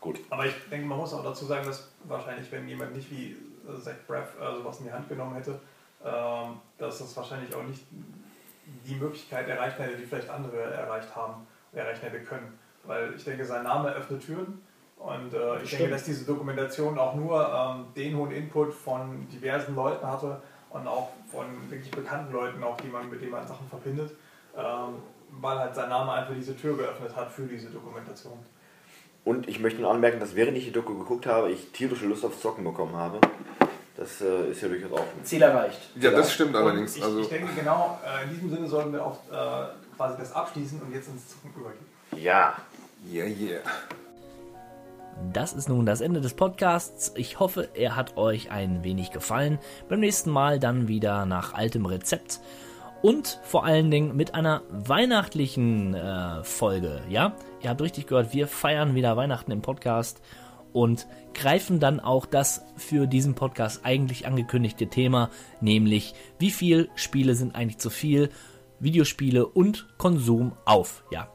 [0.00, 0.20] Gut.
[0.30, 3.36] Aber ich denke, man muss auch dazu sagen, dass wahrscheinlich, wenn jemand nicht wie
[3.68, 5.60] äh, Zach Braff äh, sowas in die Hand genommen hätte,
[6.04, 7.82] ähm, dass das wahrscheinlich auch nicht
[8.86, 12.58] die Möglichkeit erreicht hätte, die vielleicht andere erreicht haben, erreichen hätte können.
[12.84, 14.62] Weil ich denke, sein Name öffnet Türen
[14.96, 15.80] und äh, ich Stimmt.
[15.80, 20.40] denke, dass diese Dokumentation auch nur ähm, den hohen Input von diversen Leuten hatte
[20.70, 24.12] und auch von wirklich bekannten Leuten, auch die man, mit denen man Sachen verbindet,
[24.56, 24.94] ähm,
[25.40, 28.38] weil halt sein Name einfach diese Tür geöffnet hat für diese Dokumentation.
[29.24, 32.24] Und ich möchte nur anmerken, dass während ich die Doku geguckt habe, ich tierische Lust
[32.24, 33.20] aufs Zocken bekommen habe.
[33.96, 35.78] Das äh, ist ja durchaus auch Ziel erreicht.
[35.96, 36.94] Ja, das stimmt allerdings.
[36.94, 39.66] Und ich, Also, ich denke genau, äh, in diesem Sinne sollten wir auch äh,
[39.96, 41.84] quasi das abschließen und jetzt ins Zucken übergehen.
[42.16, 42.54] Ja.
[43.12, 43.60] yeah, yeah.
[45.34, 47.12] Das ist nun das Ende des Podcasts.
[47.14, 49.58] Ich hoffe, er hat euch ein wenig gefallen.
[49.88, 52.40] Beim nächsten Mal dann wieder nach altem Rezept
[53.02, 57.02] und vor allen Dingen mit einer weihnachtlichen äh, Folge.
[57.08, 60.20] Ja, ihr habt richtig gehört, wir feiern wieder Weihnachten im Podcast
[60.72, 65.30] und greifen dann auch das für diesen Podcast eigentlich angekündigte Thema,
[65.60, 68.30] nämlich wie viel Spiele sind eigentlich zu viel,
[68.78, 71.04] Videospiele und Konsum auf.
[71.10, 71.28] Ja,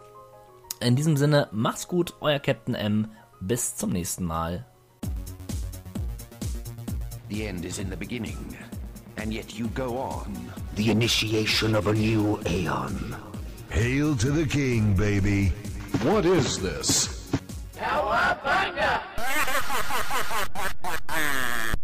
[0.80, 3.11] in diesem Sinne, macht's gut, euer Captain M.
[3.41, 4.66] Bis zum nächsten Mal.
[7.30, 8.38] The end is in the beginning,
[9.18, 10.51] and yet you go on.
[10.76, 13.16] The initiation of a new Aeon.
[13.70, 15.49] Hail to the king, baby.
[16.03, 17.32] What is this?
[17.76, 19.01] Cowabunga!